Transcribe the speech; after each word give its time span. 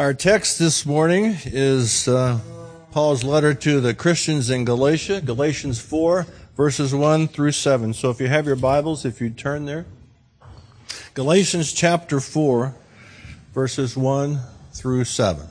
Our 0.00 0.14
text 0.14 0.58
this 0.58 0.86
morning 0.86 1.36
is 1.44 2.08
uh, 2.08 2.40
Paul's 2.90 3.22
letter 3.22 3.52
to 3.52 3.82
the 3.82 3.92
Christians 3.92 4.48
in 4.48 4.64
Galatia, 4.64 5.20
Galatians 5.20 5.78
4, 5.78 6.26
verses 6.56 6.94
1 6.94 7.28
through 7.28 7.52
7. 7.52 7.92
So 7.92 8.08
if 8.08 8.18
you 8.18 8.26
have 8.26 8.46
your 8.46 8.56
Bibles, 8.56 9.04
if 9.04 9.20
you 9.20 9.28
turn 9.28 9.66
there. 9.66 9.84
Galatians 11.12 11.74
chapter 11.74 12.18
4, 12.18 12.74
verses 13.52 13.94
1 13.94 14.40
through 14.72 15.04
7. 15.04 15.46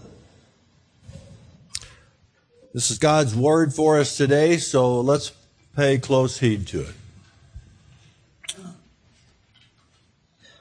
This 2.73 2.89
is 2.89 2.97
God's 2.97 3.36
word 3.36 3.71
for 3.71 4.00
us 4.00 4.18
today, 4.18 4.57
so 4.57 5.00
let's 5.00 5.31
pay 5.75 6.00
close 6.00 6.39
heed 6.39 6.66
to 6.70 6.81
it. 6.81 6.95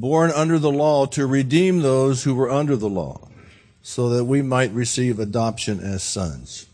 born 0.00 0.30
under 0.30 0.58
the 0.58 0.70
law 0.70 1.06
to 1.06 1.26
redeem 1.26 1.80
those 1.80 2.24
who 2.24 2.34
were 2.34 2.50
under 2.50 2.76
the 2.76 2.88
law, 2.88 3.28
so 3.82 4.10
that 4.10 4.24
we 4.24 4.42
might 4.42 4.70
receive 4.72 5.18
adoption 5.18 5.80
as 5.80 6.02
sons. 6.02 6.66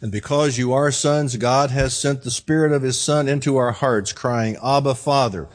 And 0.00 0.10
because 0.10 0.58
you 0.58 0.72
are 0.72 0.90
sons, 0.90 1.36
God 1.36 1.70
has 1.70 1.96
sent 1.96 2.22
the 2.22 2.30
Spirit 2.30 2.72
of 2.72 2.82
His 2.82 2.98
Son 2.98 3.28
into 3.28 3.56
our 3.56 3.72
hearts, 3.72 4.12
crying, 4.12 4.56
Abba, 4.62 4.94
Father. 4.94 5.48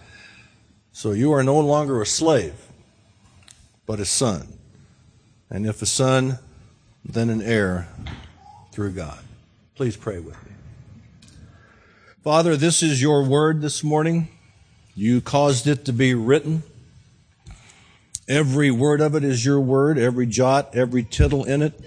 So 0.92 1.12
you 1.12 1.32
are 1.34 1.44
no 1.44 1.60
longer 1.60 2.02
a 2.02 2.06
slave, 2.06 2.54
but 3.86 4.00
a 4.00 4.06
son. 4.06 4.60
And 5.50 5.66
if 5.66 5.82
a 5.82 5.86
son, 5.86 6.40
then 7.04 7.30
an 7.30 7.42
heir 7.42 7.88
through 8.72 8.92
God. 8.92 9.20
Please 9.76 9.98
pray 9.98 10.20
with 10.20 10.36
me. 10.46 10.52
Father, 12.24 12.56
this 12.56 12.82
is 12.82 13.02
your 13.02 13.24
word 13.24 13.62
this 13.62 13.84
morning. 13.84 14.30
You 14.96 15.22
caused 15.22 15.68
it 15.68 15.86
to 15.86 15.94
be 15.94 16.14
written. 16.14 16.64
Every 18.28 18.70
word 18.70 19.02
of 19.02 19.16
it 19.16 19.24
is 19.24 19.44
your 19.44 19.60
word, 19.60 19.98
every 19.98 20.26
jot, 20.26 20.76
every 20.76 21.04
tittle 21.04 21.44
in 21.44 21.62
it. 21.62 21.80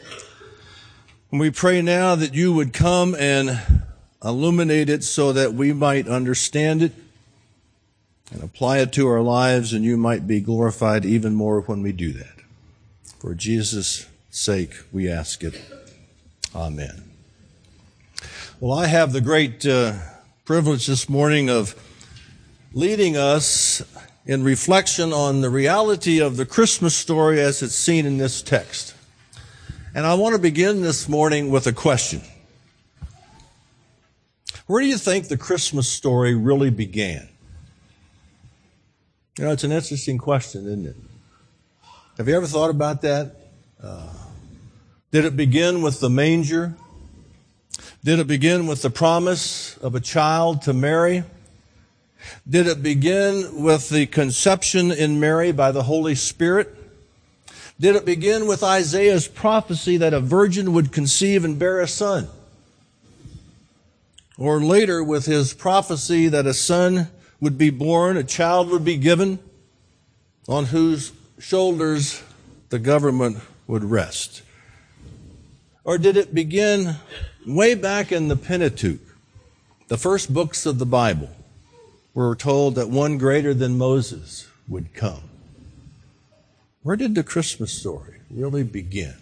And 1.30 1.40
we 1.40 1.50
pray 1.50 1.82
now 1.82 2.14
that 2.14 2.34
you 2.34 2.52
would 2.52 2.72
come 2.72 3.14
and 3.14 3.60
illuminate 4.24 4.88
it 4.88 5.04
so 5.04 5.32
that 5.32 5.54
we 5.54 5.72
might 5.72 6.08
understand 6.08 6.82
it 6.82 6.92
and 8.32 8.42
apply 8.42 8.78
it 8.78 8.92
to 8.94 9.06
our 9.06 9.20
lives 9.20 9.72
and 9.72 9.84
you 9.84 9.96
might 9.96 10.26
be 10.26 10.40
glorified 10.40 11.04
even 11.04 11.34
more 11.34 11.60
when 11.60 11.82
we 11.82 11.92
do 11.92 12.12
that. 12.12 12.34
For 13.20 13.34
Jesus' 13.34 14.06
sake, 14.30 14.74
we 14.92 15.08
ask 15.08 15.44
it. 15.44 15.60
Amen. 16.54 17.04
Well, 18.58 18.76
I 18.76 18.86
have 18.86 19.12
the 19.12 19.20
great 19.20 19.64
uh, 19.64 19.94
privilege 20.44 20.86
this 20.86 21.08
morning 21.08 21.48
of 21.48 21.74
leading 22.76 23.16
us 23.16 23.82
in 24.26 24.44
reflection 24.44 25.10
on 25.10 25.40
the 25.40 25.48
reality 25.48 26.20
of 26.20 26.36
the 26.36 26.44
Christmas 26.44 26.94
story 26.94 27.40
as 27.40 27.62
it's 27.62 27.74
seen 27.74 28.04
in 28.04 28.18
this 28.18 28.42
text. 28.42 28.94
And 29.94 30.04
I 30.04 30.12
want 30.12 30.34
to 30.34 30.38
begin 30.38 30.82
this 30.82 31.08
morning 31.08 31.48
with 31.48 31.66
a 31.66 31.72
question. 31.72 32.20
Where 34.66 34.82
do 34.82 34.86
you 34.86 34.98
think 34.98 35.28
the 35.28 35.38
Christmas 35.38 35.88
story 35.88 36.34
really 36.34 36.68
began? 36.68 37.26
You 39.38 39.46
know, 39.46 39.52
it's 39.52 39.64
an 39.64 39.72
interesting 39.72 40.18
question, 40.18 40.66
isn't 40.66 40.86
it? 40.86 40.96
Have 42.18 42.28
you 42.28 42.36
ever 42.36 42.46
thought 42.46 42.68
about 42.68 43.00
that? 43.00 43.36
Uh, 43.82 44.12
did 45.12 45.24
it 45.24 45.34
begin 45.34 45.80
with 45.80 46.00
the 46.00 46.10
manger? 46.10 46.74
Did 48.04 48.18
it 48.18 48.26
begin 48.26 48.66
with 48.66 48.82
the 48.82 48.90
promise 48.90 49.78
of 49.78 49.94
a 49.94 50.00
child 50.00 50.60
to 50.62 50.74
Mary? 50.74 51.24
Did 52.48 52.66
it 52.66 52.82
begin 52.82 53.62
with 53.62 53.88
the 53.88 54.06
conception 54.06 54.92
in 54.92 55.20
Mary 55.20 55.52
by 55.52 55.72
the 55.72 55.82
Holy 55.82 56.14
Spirit? 56.14 56.74
Did 57.78 57.96
it 57.96 58.04
begin 58.06 58.46
with 58.46 58.62
Isaiah's 58.62 59.28
prophecy 59.28 59.96
that 59.98 60.14
a 60.14 60.20
virgin 60.20 60.72
would 60.72 60.92
conceive 60.92 61.44
and 61.44 61.58
bear 61.58 61.80
a 61.80 61.88
son? 61.88 62.28
Or 64.38 64.60
later 64.60 65.02
with 65.02 65.26
his 65.26 65.52
prophecy 65.52 66.28
that 66.28 66.46
a 66.46 66.54
son 66.54 67.08
would 67.40 67.58
be 67.58 67.70
born, 67.70 68.16
a 68.16 68.24
child 68.24 68.70
would 68.70 68.84
be 68.84 68.96
given, 68.96 69.38
on 70.48 70.66
whose 70.66 71.12
shoulders 71.38 72.22
the 72.70 72.78
government 72.78 73.38
would 73.66 73.84
rest? 73.84 74.42
Or 75.84 75.98
did 75.98 76.16
it 76.16 76.34
begin 76.34 76.96
way 77.46 77.74
back 77.74 78.10
in 78.10 78.28
the 78.28 78.36
Pentateuch, 78.36 79.00
the 79.88 79.98
first 79.98 80.32
books 80.32 80.64
of 80.66 80.78
the 80.78 80.86
Bible? 80.86 81.30
We're 82.16 82.34
told 82.34 82.76
that 82.76 82.88
one 82.88 83.18
greater 83.18 83.52
than 83.52 83.76
Moses 83.76 84.48
would 84.66 84.94
come. 84.94 85.20
Where 86.82 86.96
did 86.96 87.14
the 87.14 87.22
Christmas 87.22 87.70
story 87.70 88.20
really 88.30 88.62
begin? 88.62 89.16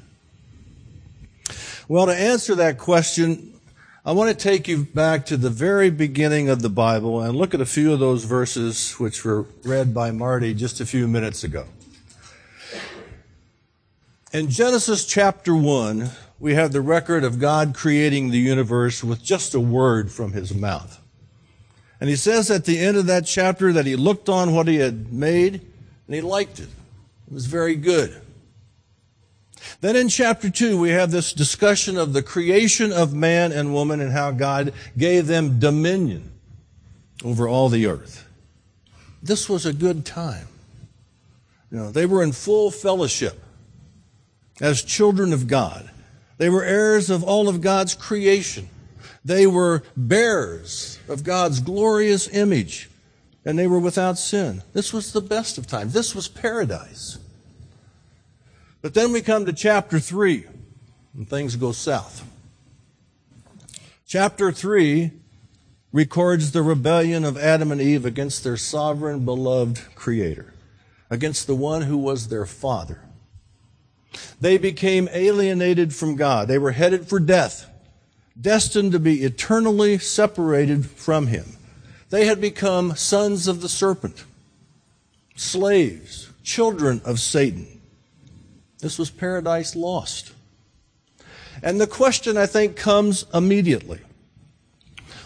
Well, 1.89 2.07
to 2.07 2.15
answer 2.15 2.55
that 2.55 2.79
question, 2.79 3.59
I 4.05 4.13
want 4.13 4.31
to 4.31 4.41
take 4.41 4.69
you 4.69 4.85
back 4.85 5.27
to 5.27 5.37
the 5.37 5.51
very 5.51 5.91
beginning 5.91 6.49
of 6.49 6.63
the 6.63 6.69
Bible 6.69 7.21
and 7.21 7.37
look 7.37 7.53
at 7.53 7.61
a 7.61 7.67
few 7.67 7.93
of 7.93 7.99
those 7.99 8.23
verses 8.23 8.93
which 8.93 9.25
were 9.25 9.47
read 9.65 9.93
by 9.93 10.13
Marty 10.13 10.55
just 10.55 10.81
a 10.81 10.87
few 10.87 11.09
minutes 11.09 11.43
ago. 11.43 11.67
In 14.33 14.49
Genesis 14.49 15.05
chapter 15.05 15.53
1, 15.53 16.11
we 16.39 16.55
have 16.55 16.71
the 16.71 16.81
record 16.81 17.25
of 17.25 17.41
God 17.41 17.75
creating 17.75 18.31
the 18.31 18.39
universe 18.39 19.03
with 19.03 19.21
just 19.21 19.53
a 19.53 19.61
word 19.61 20.13
from 20.13 20.31
his 20.31 20.55
mouth. 20.55 21.01
And 22.01 22.11
he 22.11 22.17
says 22.17 22.51
at 22.51 22.65
the 22.65 22.79
end 22.79 22.97
of 22.97 23.07
that 23.07 23.27
chapter 23.27 23.73
that 23.73 23.87
he 23.87 23.97
looked 23.97 24.29
on 24.29 24.55
what 24.55 24.69
he 24.69 24.77
had 24.77 25.13
made 25.13 25.55
and 26.07 26.15
he 26.15 26.21
liked 26.21 26.59
it. 26.59 26.69
It 27.27 27.33
was 27.33 27.47
very 27.47 27.77
good. 27.77 28.21
Then 29.81 29.97
in 29.97 30.09
chapter 30.09 30.51
2, 30.51 30.79
we 30.79 30.91
have 30.91 31.11
this 31.11 31.33
discussion 31.33 31.97
of 31.97 32.13
the 32.13 32.23
creation 32.23 32.93
of 32.93 33.15
man 33.15 33.53
and 33.53 33.73
woman 33.73 34.01
and 34.01 34.13
how 34.13 34.31
God 34.31 34.75
gave 34.97 35.27
them 35.27 35.59
dominion 35.59 36.33
over 37.25 37.49
all 37.49 37.69
the 37.69 37.87
earth. 37.87 38.27
This 39.23 39.49
was 39.49 39.65
a 39.65 39.73
good 39.73 40.05
time. 40.05 40.49
You 41.71 41.79
know, 41.79 41.91
they 41.91 42.07
were 42.07 42.23
in 42.23 42.33
full 42.33 42.71
fellowship 42.71 43.43
as 44.61 44.83
children 44.83 45.33
of 45.33 45.49
God. 45.49 45.91
They 46.37 46.51
were 46.51 46.63
heirs 46.63 47.11
of 47.11 47.25
all 47.25 47.49
of 47.49 47.61
God's 47.61 47.95
creation. 47.95 48.69
They 49.25 49.47
were 49.47 49.83
bearers 49.97 50.99
of 51.09 51.25
God's 51.25 51.61
glorious 51.61 52.29
image, 52.29 52.91
and 53.45 53.59
they 53.59 53.67
were 53.67 53.79
without 53.79 54.19
sin. 54.19 54.63
This 54.75 54.93
was 54.93 55.13
the 55.13 55.23
best 55.23 55.57
of 55.57 55.67
times. 55.67 55.95
This 55.95 56.15
was 56.15 56.29
paradise. 56.29 57.19
But 58.83 58.93
then 58.93 59.13
we 59.13 59.23
come 59.23 59.47
to 59.47 59.53
chapter 59.55 59.99
3, 59.99 60.45
and 61.15 61.29
things 61.29 61.57
go 61.57 61.73
south. 61.73 62.23
Chapter 64.07 64.53
3 64.53 65.11
records 65.91 66.53
the 66.53 66.63
rebellion 66.63 67.25
of 67.25 67.39
Adam 67.39 67.73
and 67.73 67.81
Eve 67.81 68.05
against 68.05 68.45
their 68.45 68.59
sovereign, 68.59 69.25
beloved 69.25 69.81
Creator, 69.95 70.53
against 71.09 71.47
the 71.47 71.55
one 71.55 71.83
who 71.83 71.97
was 71.97 72.29
their 72.29 72.45
Father. 72.45 73.01
They 74.39 74.59
became 74.59 75.09
alienated 75.13 75.95
from 75.95 76.17
God. 76.17 76.47
They 76.47 76.59
were 76.59 76.73
headed 76.73 77.09
for 77.09 77.19
death 77.19 77.71
destined 78.41 78.93
to 78.93 78.99
be 78.99 79.23
eternally 79.23 79.99
separated 79.99 80.87
from 80.87 81.29
him. 81.29 81.57
They 82.11 82.27
had 82.27 82.41
become 82.41 82.97
sons 82.97 83.49
of 83.49 83.61
the 83.61 83.69
serpent, 83.69 84.25
slaves, 85.37 86.31
children 86.43 87.01
of 87.05 87.21
Satan. 87.21 87.81
This 88.81 88.99
was 88.99 89.11
paradise 89.11 89.75
lost. 89.75 90.33
And 91.63 91.81
the 91.81 91.87
question, 91.87 92.37
I 92.37 92.47
think, 92.47 92.77
comes 92.77 93.25
immediately. 93.33 94.01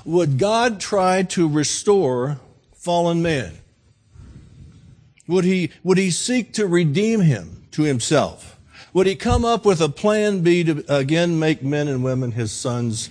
Would 0.05 0.39
God 0.39 0.81
try 0.81 1.25
to 1.25 1.49
restore 1.49 2.39
fallen 2.75 3.21
man? 3.21 3.59
Would 5.27 5.45
he, 5.45 5.71
would 5.83 5.99
he 5.99 6.11
seek 6.11 6.53
to 6.55 6.67
redeem 6.67 7.21
him 7.21 7.67
to 7.73 7.83
himself? 7.83 8.58
Would 8.99 9.07
he 9.07 9.15
come 9.15 9.45
up 9.45 9.65
with 9.65 9.81
a 9.81 9.89
plan 9.89 10.41
B 10.41 10.65
to 10.65 10.85
again 10.93 11.39
make 11.39 11.63
men 11.63 11.87
and 11.87 12.03
women 12.03 12.33
his 12.33 12.51
sons 12.51 13.11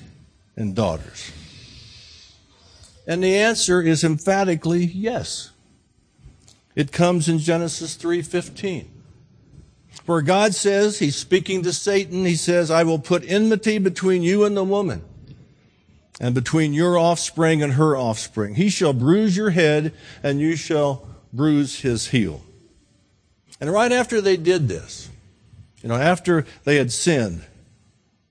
and 0.58 0.76
daughters? 0.76 1.32
And 3.08 3.24
the 3.24 3.38
answer 3.38 3.82
is 3.82 4.04
emphatically 4.04 4.84
yes. 4.84 5.52
It 6.76 6.92
comes 6.92 7.30
in 7.30 7.40
Genesis 7.40 7.96
3:15. 7.96 8.88
where 10.06 10.22
God 10.22 10.54
says, 10.54 11.00
He's 11.00 11.16
speaking 11.16 11.64
to 11.64 11.72
Satan, 11.72 12.26
He 12.26 12.36
says, 12.36 12.70
I 12.70 12.84
will 12.84 13.00
put 13.00 13.24
enmity 13.26 13.78
between 13.78 14.24
you 14.24 14.44
and 14.44 14.58
the 14.58 14.66
woman, 14.66 15.06
and 16.20 16.36
between 16.36 16.74
your 16.74 16.98
offspring 16.98 17.64
and 17.64 17.76
her 17.76 17.96
offspring. 17.96 18.56
He 18.56 18.68
shall 18.68 18.92
bruise 18.92 19.38
your 19.38 19.52
head, 19.52 19.94
and 20.22 20.42
you 20.42 20.58
shall 20.58 21.08
bruise 21.32 21.80
his 21.80 22.08
heel. 22.08 22.42
And 23.62 23.72
right 23.72 23.94
after 23.94 24.20
they 24.20 24.36
did 24.36 24.68
this, 24.68 25.12
you 25.82 25.90
know, 25.90 25.96
after 25.96 26.46
they 26.64 26.78
had 26.78 26.92
sinned, 26.92 27.44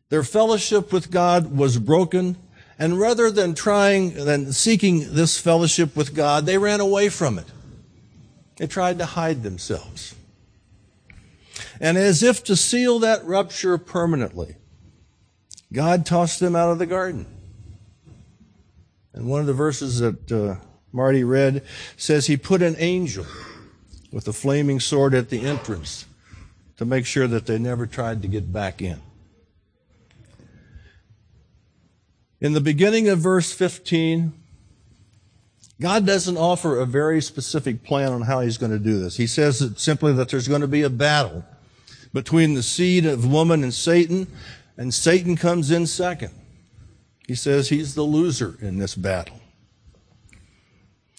their 0.08 0.22
fellowship 0.22 0.92
with 0.92 1.10
God 1.10 1.56
was 1.56 1.78
broken, 1.78 2.36
and 2.78 2.98
rather 2.98 3.30
than 3.30 3.54
trying, 3.54 4.14
than 4.14 4.52
seeking 4.52 5.14
this 5.14 5.38
fellowship 5.38 5.96
with 5.96 6.14
God, 6.14 6.46
they 6.46 6.58
ran 6.58 6.80
away 6.80 7.08
from 7.08 7.38
it. 7.38 7.46
They 8.56 8.66
tried 8.66 8.98
to 8.98 9.06
hide 9.06 9.42
themselves. 9.42 10.14
And 11.80 11.96
as 11.98 12.22
if 12.22 12.42
to 12.44 12.56
seal 12.56 12.98
that 13.00 13.24
rupture 13.24 13.78
permanently, 13.78 14.56
God 15.72 16.06
tossed 16.06 16.40
them 16.40 16.56
out 16.56 16.70
of 16.70 16.78
the 16.78 16.86
garden. 16.86 17.26
And 19.12 19.26
one 19.26 19.40
of 19.40 19.46
the 19.46 19.54
verses 19.54 19.98
that 20.00 20.32
uh, 20.32 20.56
Marty 20.92 21.24
read 21.24 21.62
says 21.96 22.26
he 22.26 22.36
put 22.36 22.62
an 22.62 22.76
angel 22.78 23.26
with 24.12 24.28
a 24.28 24.32
flaming 24.32 24.80
sword 24.80 25.14
at 25.14 25.30
the 25.30 25.40
entrance 25.40 26.06
to 26.76 26.84
make 26.84 27.06
sure 27.06 27.26
that 27.26 27.46
they 27.46 27.58
never 27.58 27.86
tried 27.86 28.22
to 28.22 28.28
get 28.28 28.52
back 28.52 28.82
in. 28.82 29.00
In 32.40 32.52
the 32.52 32.60
beginning 32.60 33.08
of 33.08 33.18
verse 33.18 33.52
15, 33.52 34.32
God 35.80 36.06
doesn't 36.06 36.36
offer 36.36 36.78
a 36.78 36.86
very 36.86 37.20
specific 37.20 37.82
plan 37.82 38.12
on 38.12 38.22
how 38.22 38.40
he's 38.40 38.58
going 38.58 38.72
to 38.72 38.78
do 38.78 38.98
this. 38.98 39.16
He 39.16 39.26
says 39.26 39.58
that 39.60 39.78
simply 39.78 40.12
that 40.14 40.28
there's 40.28 40.48
going 40.48 40.60
to 40.60 40.68
be 40.68 40.82
a 40.82 40.90
battle 40.90 41.44
between 42.12 42.54
the 42.54 42.62
seed 42.62 43.04
of 43.04 43.30
woman 43.30 43.62
and 43.62 43.74
Satan, 43.74 44.26
and 44.76 44.92
Satan 44.92 45.36
comes 45.36 45.70
in 45.70 45.86
second. 45.86 46.32
He 47.26 47.34
says 47.34 47.68
he's 47.68 47.94
the 47.94 48.02
loser 48.02 48.56
in 48.60 48.78
this 48.78 48.94
battle. 48.94 49.40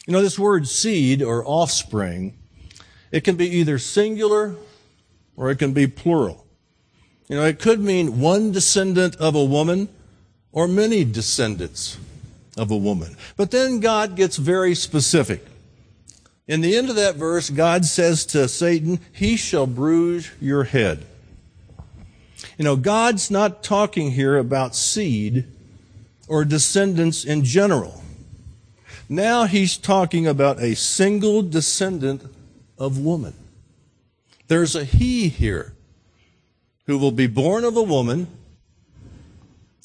You 0.06 0.14
know, 0.14 0.22
this 0.22 0.40
word 0.40 0.68
seed 0.68 1.22
or 1.22 1.46
offspring, 1.46 2.38
it 3.12 3.24
can 3.24 3.36
be 3.36 3.48
either 3.58 3.78
singular 3.78 4.56
or 5.38 5.50
it 5.50 5.58
can 5.58 5.72
be 5.72 5.88
plural. 5.88 6.46
You 7.30 7.38
know, 7.38 7.46
it 7.46 7.60
could 7.60 7.80
mean 7.80 8.20
one 8.20 8.52
descendant 8.52 9.16
of 9.18 9.36
a 9.36 9.44
woman 9.44 9.88
or 10.52 10.68
many 10.68 11.06
descendants 11.06 11.98
of 12.58 12.72
a 12.72 12.78
woman. 12.78 13.16
But 13.38 13.52
then 13.52 13.80
God 13.80 14.16
gets 14.16 14.36
very 14.38 14.76
specific. 14.76 15.46
In 16.48 16.62
the 16.62 16.76
end 16.76 16.90
of 16.90 16.96
that 16.96 17.16
verse, 17.16 17.50
God 17.50 17.86
says 17.86 18.26
to 18.28 18.48
Satan, 18.48 19.00
He 19.12 19.38
shall 19.38 19.68
bruise 19.68 20.32
your 20.42 20.64
head. 20.64 21.06
You 22.58 22.66
know, 22.66 22.76
God's 22.76 23.30
not 23.30 23.64
talking 23.64 24.12
here 24.12 24.38
about 24.38 24.76
seed 24.76 25.46
or 26.28 26.44
descendants 26.44 27.24
in 27.24 27.44
general. 27.44 28.04
Now 29.10 29.46
he's 29.46 29.78
talking 29.78 30.28
about 30.28 30.62
a 30.62 30.76
single 30.76 31.42
descendant 31.42 32.24
of 32.78 32.98
woman. 32.98 33.34
There's 34.48 34.76
a 34.76 34.84
he 34.84 35.30
here 35.30 35.76
who 36.86 36.98
will 36.98 37.12
be 37.12 37.28
born 37.28 37.64
of 37.64 37.76
a 37.76 37.84
woman 37.84 38.28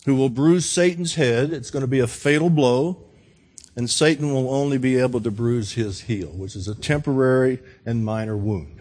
who 0.04 0.14
will 0.14 0.28
bruise 0.28 0.68
Satan's 0.68 1.14
head. 1.14 1.52
It's 1.52 1.70
going 1.70 1.82
to 1.82 1.88
be 1.88 2.00
a 2.00 2.06
fatal 2.06 2.50
blow. 2.50 3.04
And 3.74 3.88
Satan 3.88 4.32
will 4.32 4.52
only 4.52 4.76
be 4.76 4.98
able 4.98 5.20
to 5.20 5.30
bruise 5.30 5.72
his 5.72 6.02
heel, 6.02 6.28
which 6.28 6.54
is 6.54 6.68
a 6.68 6.74
temporary 6.74 7.58
and 7.86 8.04
minor 8.04 8.36
wound. 8.36 8.80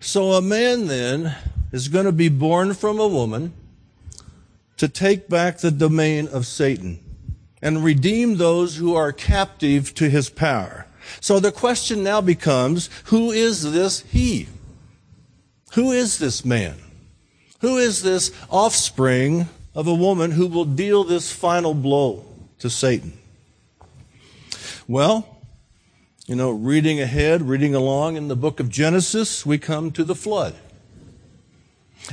So 0.00 0.32
a 0.32 0.42
man 0.42 0.86
then 0.86 1.36
is 1.70 1.88
going 1.88 2.06
to 2.06 2.12
be 2.12 2.28
born 2.28 2.74
from 2.74 2.98
a 2.98 3.06
woman 3.06 3.52
to 4.78 4.88
take 4.88 5.28
back 5.28 5.58
the 5.58 5.70
domain 5.70 6.28
of 6.28 6.46
Satan 6.46 6.98
and 7.60 7.84
redeem 7.84 8.36
those 8.36 8.76
who 8.76 8.96
are 8.96 9.12
captive 9.12 9.94
to 9.94 10.08
his 10.10 10.28
power. 10.28 10.86
So 11.20 11.40
the 11.40 11.52
question 11.52 12.02
now 12.02 12.20
becomes, 12.20 12.88
who 13.04 13.30
is 13.30 13.72
this 13.72 14.00
he? 14.10 14.48
Who 15.74 15.92
is 15.92 16.18
this 16.18 16.44
man? 16.44 16.76
Who 17.60 17.78
is 17.78 18.02
this 18.02 18.32
offspring 18.50 19.48
of 19.74 19.86
a 19.86 19.94
woman 19.94 20.32
who 20.32 20.46
will 20.46 20.64
deal 20.64 21.04
this 21.04 21.32
final 21.32 21.74
blow 21.74 22.24
to 22.58 22.68
Satan? 22.68 23.12
Well, 24.88 25.28
you 26.26 26.36
know, 26.36 26.50
reading 26.50 27.00
ahead, 27.00 27.42
reading 27.42 27.74
along 27.74 28.16
in 28.16 28.28
the 28.28 28.36
book 28.36 28.60
of 28.60 28.68
Genesis, 28.68 29.46
we 29.46 29.58
come 29.58 29.90
to 29.92 30.04
the 30.04 30.14
flood. 30.14 30.54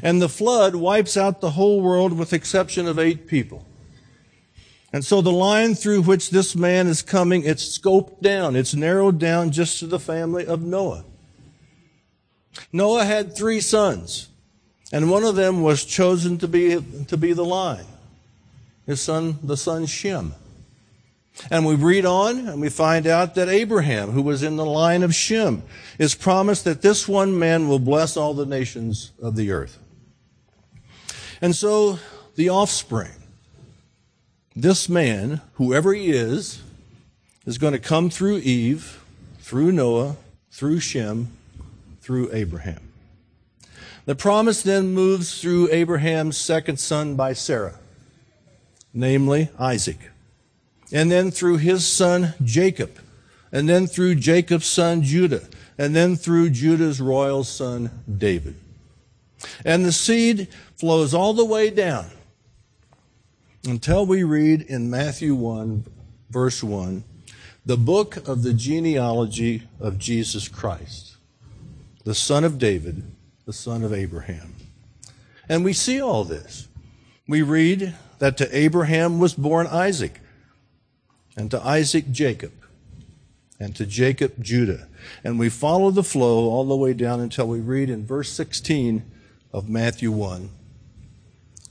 And 0.04 0.22
the 0.22 0.30
flood 0.30 0.76
wipes 0.76 1.18
out 1.18 1.42
the 1.42 1.52
whole 1.52 1.82
world 1.82 2.14
with 2.14 2.34
exception 2.34 2.88
of 2.88 3.00
eight 3.00 3.28
people. 3.28 3.66
And 4.92 5.06
so 5.06 5.22
the 5.22 5.32
line 5.32 5.76
through 5.76 6.02
which 6.02 6.32
this 6.32 6.56
man 6.56 6.88
is 6.88 7.02
coming, 7.02 7.44
it's 7.44 7.78
scoped 7.78 8.22
down. 8.22 8.56
It's 8.56 8.74
narrowed 8.74 9.20
down 9.20 9.52
just 9.52 9.80
to 9.80 9.88
the 9.88 10.00
family 10.00 10.46
of 10.46 10.62
Noah. 10.64 11.06
Noah 12.74 13.06
had 13.06 13.36
three 13.36 13.62
sons. 13.62 14.30
And 14.92 15.12
one 15.12 15.24
of 15.24 15.36
them 15.36 15.62
was 15.62 15.86
chosen 15.86 16.40
to 16.40 16.48
be, 16.48 16.82
to 17.08 17.18
be 17.18 17.34
the 17.34 17.46
line. 17.46 17.86
His 18.88 19.02
son, 19.02 19.38
the 19.44 19.58
son 19.58 19.86
Shem. 19.86 20.34
And 21.52 21.66
we 21.66 21.76
read 21.76 22.06
on 22.06 22.48
and 22.48 22.60
we 22.60 22.70
find 22.70 23.06
out 23.08 23.36
that 23.36 23.48
Abraham, 23.48 24.12
who 24.12 24.22
was 24.22 24.42
in 24.42 24.58
the 24.58 24.66
line 24.66 25.04
of 25.04 25.14
Shem, 25.14 25.64
is 26.00 26.16
promised 26.16 26.64
that 26.66 26.82
this 26.82 27.08
one 27.08 27.38
man 27.38 27.68
will 27.68 27.80
bless 27.80 28.18
all 28.18 28.34
the 28.34 28.48
nations 28.48 29.12
of 29.22 29.36
the 29.36 29.52
earth. 29.52 29.78
And 31.40 31.56
so 31.56 32.00
the 32.36 32.50
offspring, 32.50 33.12
this 34.62 34.90
man, 34.90 35.42
whoever 35.54 35.94
he 35.94 36.10
is, 36.10 36.62
is 37.46 37.58
going 37.58 37.74
to 37.74 37.80
come 37.80 38.10
through 38.10 38.38
Eve, 38.38 39.04
through 39.40 39.72
Noah, 39.72 40.18
through 40.52 40.80
Shem, 40.80 41.32
through 42.02 42.30
Abraham. 42.34 42.82
The 44.06 44.16
promise 44.16 44.62
then 44.62 44.94
moves 44.94 45.40
through 45.42 45.70
Abraham's 45.72 46.38
second 46.38 46.80
son 46.80 47.16
by 47.16 47.34
Sarah, 47.34 47.76
namely 48.94 49.50
Isaac. 49.60 50.00
And 50.92 51.12
then 51.12 51.32
through 51.32 51.58
his 51.58 51.86
son 51.86 52.34
Jacob. 52.44 52.98
And 53.52 53.70
then 53.70 53.88
through 53.88 54.16
Jacob's 54.16 54.66
son 54.66 55.04
Judah. 55.04 55.48
And 55.78 55.96
then 55.96 56.16
through 56.16 56.50
Judah's 56.50 57.00
royal 57.00 57.44
son 57.44 57.92
David. 58.18 58.56
And 59.64 59.86
the 59.86 59.92
seed 59.92 60.48
flows 60.76 61.14
all 61.14 61.34
the 61.34 61.46
way 61.46 61.70
down 61.70 62.08
until 63.66 64.06
we 64.06 64.23
read 64.23 64.61
in 64.61 64.89
Matthew 64.89 65.35
1, 65.35 65.85
verse 66.30 66.63
1, 66.63 67.04
the 67.66 67.78
book 67.78 68.28
of 68.28 68.44
the 68.44 68.54
genealogy 68.54 69.63
of 69.80 69.97
Jesus 69.97 70.47
Christ, 70.47 71.18
the 72.04 72.16
son 72.16 72.44
of 72.44 72.57
David 72.57 73.04
the 73.49 73.54
son 73.54 73.83
of 73.83 73.92
Abraham. 73.92 74.54
And 75.49 75.66
we 75.66 75.73
see 75.73 75.99
all 75.99 76.23
this. 76.23 76.68
We 77.28 77.42
read 77.42 77.95
that 78.19 78.37
to 78.37 78.56
Abraham 78.56 79.18
was 79.18 79.33
born 79.33 79.66
Isaac, 79.66 80.19
and 81.35 81.49
to 81.49 81.59
Isaac, 81.66 82.11
Jacob, 82.11 82.51
and 83.59 83.75
to 83.75 83.87
Jacob, 83.87 84.35
Judah. 84.39 84.87
And 85.23 85.39
we 85.39 85.49
follow 85.49 85.89
the 85.89 86.04
flow 86.04 86.47
all 86.47 86.63
the 86.63 86.75
way 86.75 86.94
down 86.94 87.21
until 87.21 87.47
we 87.47 87.59
read 87.59 87.89
in 87.89 88.06
verse 88.06 88.31
16 88.31 89.04
of 89.51 89.68
Matthew 89.68 90.11
1. 90.11 90.51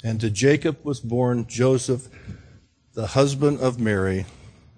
And 0.08 0.22
to 0.22 0.30
Jacob 0.30 0.78
was 0.84 1.00
born 1.00 1.46
Joseph, 1.48 2.08
the 2.94 3.08
husband 3.08 3.60
of 3.60 3.78
Mary, 3.78 4.24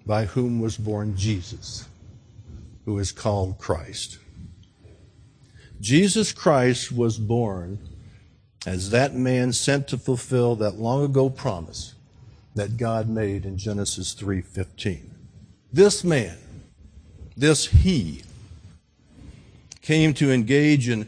by 0.05 0.25
whom 0.25 0.59
was 0.59 0.75
born 0.75 1.15
Jesus, 1.15 1.87
who 2.83 2.99
is 2.99 3.13
called 3.13 3.57
Christ. 3.57 4.17
Jesus 5.79 6.33
Christ 6.33 6.91
was 6.91 7.17
born 7.17 7.79
as 8.65 8.89
that 8.89 9.15
man 9.15 9.53
sent 9.53 9.87
to 9.87 9.97
fulfill 9.97 10.57
that 10.57 10.75
long 10.75 11.05
ago 11.05 11.29
promise 11.29 11.95
that 12.55 12.75
God 12.75 13.07
made 13.07 13.45
in 13.45 13.57
Genesis 13.57 14.13
3:15. 14.13 15.11
This 15.71 16.03
man, 16.03 16.37
this 17.37 17.67
he 17.67 18.23
came 19.81 20.13
to 20.15 20.29
engage 20.29 20.89
in 20.89 21.07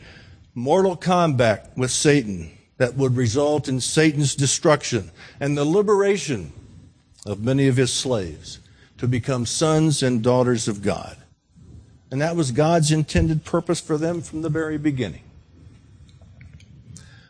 mortal 0.56 0.96
combat 0.96 1.74
with 1.76 1.92
Satan 1.92 2.52
that 2.84 2.96
would 2.96 3.16
result 3.16 3.70
in 3.70 3.80
Satan's 3.80 4.36
destruction 4.36 5.10
and 5.40 5.58
the 5.58 5.64
liberation 5.64 6.52
of 7.26 7.42
many 7.42 7.70
of 7.70 7.78
his 7.78 7.94
slaves 7.94 8.60
to 8.98 9.08
become 9.08 9.46
sons 9.46 10.04
and 10.04 10.22
daughters 10.22 10.68
of 10.68 10.82
God. 10.82 11.16
And 12.12 12.20
that 12.20 12.36
was 12.36 12.52
God's 12.52 12.92
intended 12.92 13.46
purpose 13.46 13.80
for 13.80 13.98
them 13.98 14.22
from 14.22 14.42
the 14.42 14.50
very 14.50 14.78
beginning. 14.78 15.24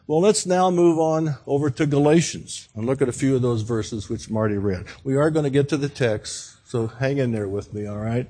Well, 0.07 0.21
let's 0.21 0.47
now 0.47 0.71
move 0.71 0.97
on 0.97 1.35
over 1.45 1.69
to 1.69 1.85
Galatians 1.85 2.67
and 2.73 2.87
look 2.87 3.03
at 3.03 3.07
a 3.07 3.13
few 3.13 3.35
of 3.35 3.43
those 3.43 3.61
verses 3.61 4.09
which 4.09 4.31
Marty 4.31 4.57
read. 4.57 4.85
We 5.03 5.17
are 5.17 5.29
going 5.29 5.43
to 5.43 5.51
get 5.51 5.69
to 5.69 5.77
the 5.77 5.87
text, 5.87 6.67
so 6.67 6.87
hang 6.87 7.19
in 7.19 7.31
there 7.31 7.47
with 7.47 7.75
me, 7.75 7.85
all 7.85 7.99
right? 7.99 8.27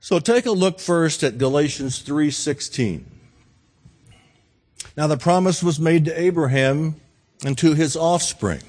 So 0.00 0.18
take 0.18 0.46
a 0.46 0.50
look 0.50 0.80
first 0.80 1.22
at 1.22 1.38
Galatians 1.38 2.02
3:16. 2.02 3.19
Now, 4.96 5.06
the 5.06 5.16
promise 5.16 5.62
was 5.62 5.78
made 5.78 6.04
to 6.06 6.20
Abraham 6.20 6.96
and 7.44 7.56
to 7.58 7.74
his 7.74 7.96
offspring. 7.96 8.62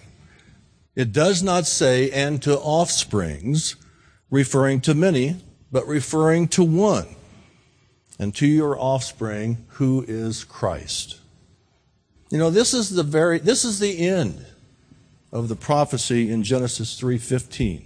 It 0.95 1.11
does 1.11 1.41
not 1.41 1.65
say, 1.65 2.11
and 2.11 2.41
to 2.43 2.57
offsprings, 2.57 3.75
referring 4.29 4.81
to 4.81 4.93
many, 4.93 5.37
but 5.71 5.87
referring 5.87 6.47
to 6.49 6.63
one, 6.63 7.07
and 8.19 8.35
to 8.35 8.45
your 8.45 8.79
offspring, 8.79 9.65
who 9.69 10.03
is 10.07 10.43
Christ. 10.43 11.19
You 12.29 12.37
know, 12.37 12.49
this 12.49 12.73
is 12.73 12.89
the 12.89 13.03
very, 13.03 13.39
this 13.39 13.65
is 13.65 13.79
the 13.79 14.07
end 14.07 14.45
of 15.31 15.47
the 15.47 15.55
prophecy 15.55 16.29
in 16.31 16.43
Genesis 16.43 16.99
3:15. 16.99 17.85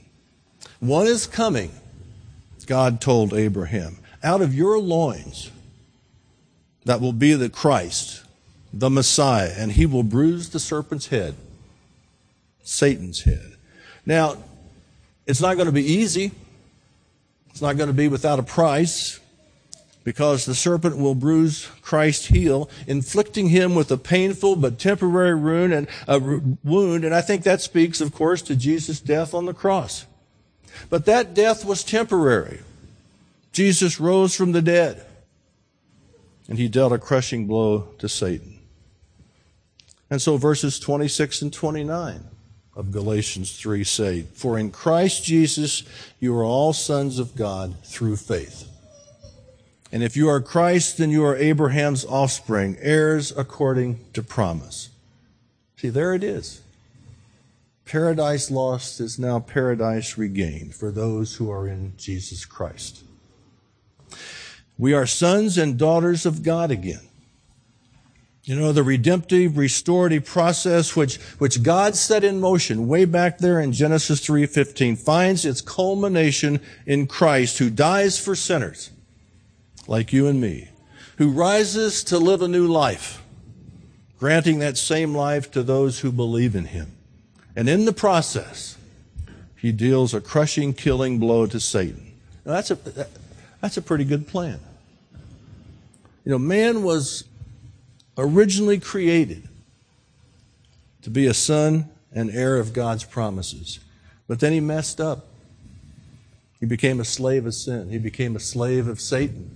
One 0.80 1.08
is 1.08 1.28
coming, 1.28 1.72
God 2.66 3.02
told 3.02 3.34
Abraham, 3.34 3.98
out 4.24 4.42
of 4.42 4.54
your 4.54 4.80
loins 4.80 5.52
that 6.86 7.02
will 7.02 7.14
be 7.14 7.34
the 7.34 7.50
Christ, 7.50 8.24
the 8.72 8.90
Messiah, 8.90 9.54
and 9.58 9.72
he 9.72 9.86
will 9.86 10.04
bruise 10.04 10.50
the 10.50 10.60
serpent's 10.60 11.08
head, 11.08 11.36
Satan's 12.64 13.24
head. 13.24 13.54
Now, 14.06 14.38
it's 15.26 15.42
not 15.42 15.56
going 15.56 15.66
to 15.66 15.72
be 15.72 15.86
easy. 15.86 16.32
It's 17.50 17.62
not 17.62 17.78
going 17.78 17.88
to 17.88 17.94
be 17.94 18.08
without 18.08 18.38
a 18.38 18.44
price 18.44 19.20
because 20.04 20.46
the 20.46 20.54
serpent 20.54 20.98
will 20.98 21.16
bruise 21.16 21.68
Christ's 21.82 22.28
heel, 22.28 22.70
inflicting 22.86 23.50
him 23.50 23.74
with 23.74 23.92
a 23.92 23.98
painful 23.98 24.56
but 24.56 24.78
temporary 24.78 25.34
wound 25.34 25.74
and 25.74 25.88
a 26.08 26.20
wound. 26.64 27.04
And 27.04 27.16
I 27.16 27.22
think 27.22 27.44
that 27.44 27.62
speaks, 27.62 28.02
of 28.02 28.14
course, 28.14 28.44
to 28.44 28.56
Jesus' 28.56 29.00
death 29.00 29.34
on 29.34 29.46
the 29.46 29.54
cross. 29.54 30.06
But 30.92 31.06
that 31.06 31.34
death 31.34 31.66
was 31.66 31.84
temporary. 31.84 32.60
Jesus 33.52 34.00
rose 34.00 34.36
from 34.36 34.52
the 34.52 34.62
dead 34.62 35.04
and 36.48 36.58
he 36.58 36.68
dealt 36.68 36.94
a 36.94 36.98
crushing 36.98 37.48
blow 37.48 37.90
to 38.00 38.10
Satan. 38.10 38.60
And 40.10 40.22
so 40.22 40.38
verses 40.38 40.80
26 40.80 41.42
and 41.42 41.54
29 41.54 42.24
of 42.76 42.92
Galatians 42.92 43.58
3 43.58 43.84
say, 43.84 44.22
For 44.34 44.60
in 44.60 44.72
Christ 44.72 45.24
Jesus 45.24 45.84
you 46.20 46.36
are 46.38 46.44
all 46.44 46.74
sons 46.74 47.20
of 47.20 47.36
God 47.36 47.76
through 47.84 48.18
faith. 48.18 48.70
And 49.92 50.04
if 50.04 50.18
you 50.18 50.28
are 50.28 50.42
Christ, 50.42 50.98
then 50.98 51.10
you 51.10 51.24
are 51.24 51.38
Abraham's 51.38 52.04
offspring, 52.04 52.76
heirs 52.82 53.32
according 53.36 54.04
to 54.14 54.22
promise. 54.22 54.90
See, 55.78 55.90
there 55.90 56.14
it 56.14 56.24
is. 56.24 56.62
Paradise 57.86 58.52
lost 58.52 59.00
is 59.00 59.18
now 59.18 59.40
paradise 59.40 60.18
regained 60.18 60.76
for 60.76 60.92
those 60.92 61.36
who 61.36 61.50
are 61.50 61.68
in 61.68 61.94
Jesus 61.98 62.44
Christ. 62.44 63.05
We 64.78 64.94
are 64.94 65.06
sons 65.06 65.58
and 65.58 65.78
daughters 65.78 66.26
of 66.26 66.44
God 66.44 66.72
again. 66.72 67.02
You 68.44 68.56
know, 68.56 68.72
the 68.72 68.84
redemptive, 68.84 69.58
restorative 69.58 70.26
process 70.26 70.96
which, 70.96 71.18
which 71.40 71.64
God 71.64 71.96
set 71.96 72.24
in 72.24 72.40
motion 72.40 72.88
way 72.88 73.06
back 73.06 73.40
there 73.40 73.60
in 73.60 73.72
Genesis 73.72 74.22
3.15 74.22 75.00
finds 75.00 75.46
its 75.46 75.62
culmination 75.62 76.60
in 76.86 77.08
Christ 77.08 77.58
who 77.58 77.72
dies 77.72 78.20
for 78.20 78.36
sinners 78.36 78.92
like 79.88 80.14
you 80.14 80.28
and 80.28 80.40
me, 80.40 80.70
who 81.18 81.32
rises 81.32 82.04
to 82.04 82.20
live 82.20 82.44
a 82.44 82.48
new 82.48 82.68
life, 82.68 83.24
granting 84.20 84.60
that 84.60 84.78
same 84.78 85.16
life 85.16 85.50
to 85.52 85.64
those 85.64 86.02
who 86.02 86.12
believe 86.12 86.56
in 86.56 86.66
him. 86.66 86.92
And 87.56 87.68
in 87.68 87.86
the 87.86 87.94
process, 87.94 88.78
he 89.56 89.72
deals 89.72 90.14
a 90.14 90.22
crushing, 90.22 90.74
killing 90.74 91.18
blow 91.18 91.48
to 91.48 91.60
Satan. 91.60 92.14
Now, 92.46 92.54
that's 92.54 92.70
a, 92.70 93.08
that's 93.66 93.78
a 93.78 93.82
pretty 93.82 94.04
good 94.04 94.28
plan. 94.28 94.60
You 96.24 96.32
know, 96.34 96.38
man 96.38 96.84
was 96.84 97.24
originally 98.16 98.80
created 98.80 99.50
to 101.02 101.10
be 101.10 101.26
a 101.26 101.34
son 101.34 101.90
and 102.14 102.30
heir 102.30 102.58
of 102.58 102.74
God's 102.74 103.06
promises. 103.06 103.80
But 104.28 104.40
then 104.40 104.54
he 104.54 104.60
messed 104.60 105.02
up. 105.02 105.26
He 106.60 106.68
became 106.68 107.00
a 107.00 107.04
slave 107.04 107.48
of 107.48 107.56
sin. 107.56 107.90
He 107.90 107.98
became 107.98 108.36
a 108.36 108.40
slave 108.40 108.88
of 108.88 109.02
Satan. 109.02 109.50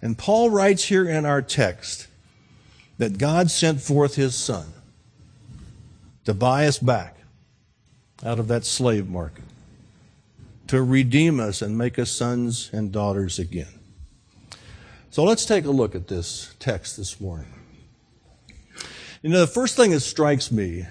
And 0.00 0.16
Paul 0.16 0.50
writes 0.50 0.84
here 0.84 1.08
in 1.10 1.26
our 1.26 1.42
text 1.42 2.06
that 2.98 3.18
God 3.18 3.50
sent 3.50 3.80
forth 3.80 4.14
his 4.14 4.36
son 4.36 4.66
to 6.26 6.32
buy 6.32 6.68
us 6.68 6.78
back 6.78 7.16
out 8.24 8.38
of 8.38 8.46
that 8.46 8.64
slave 8.64 9.08
market, 9.08 9.42
to 10.68 10.82
redeem 10.82 11.40
us 11.40 11.62
and 11.62 11.76
make 11.76 11.98
us 11.98 12.10
sons 12.10 12.70
and 12.72 12.92
daughters 12.92 13.38
again. 13.38 13.68
So 15.10 15.24
let's 15.24 15.46
take 15.46 15.64
a 15.64 15.70
look 15.70 15.94
at 15.94 16.08
this 16.08 16.54
text 16.58 16.96
this 16.96 17.20
morning. 17.20 17.52
You 19.22 19.30
know, 19.30 19.40
the 19.40 19.46
first 19.46 19.76
thing 19.76 19.92
that 19.92 20.00
strikes 20.00 20.52
me 20.52 20.86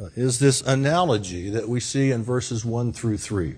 uh, 0.00 0.08
is 0.14 0.38
this 0.38 0.62
analogy 0.62 1.50
that 1.50 1.68
we 1.68 1.80
see 1.80 2.10
in 2.10 2.22
verses 2.22 2.64
1 2.64 2.92
through 2.92 3.18
3. 3.18 3.56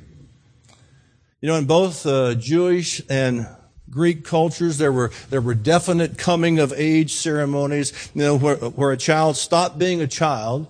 You 1.41 1.49
know, 1.49 1.57
in 1.57 1.67
both 1.67 2.07
uh, 2.07 2.35
Jewish 2.35 3.03
and 3.09 3.47
Greek 3.91 4.25
cultures, 4.25 4.79
there 4.79 4.93
were, 4.93 5.11
there 5.31 5.41
were 5.41 5.55
definite 5.55 6.19
coming 6.19 6.59
of 6.59 6.73
age 6.77 7.13
ceremonies, 7.13 8.11
you 8.15 8.23
know, 8.23 8.37
where, 8.37 8.57
where 8.57 8.93
a 8.93 8.97
child 8.97 9.37
stopped 9.37 9.79
being 9.79 10.01
a 10.01 10.07
child 10.07 10.67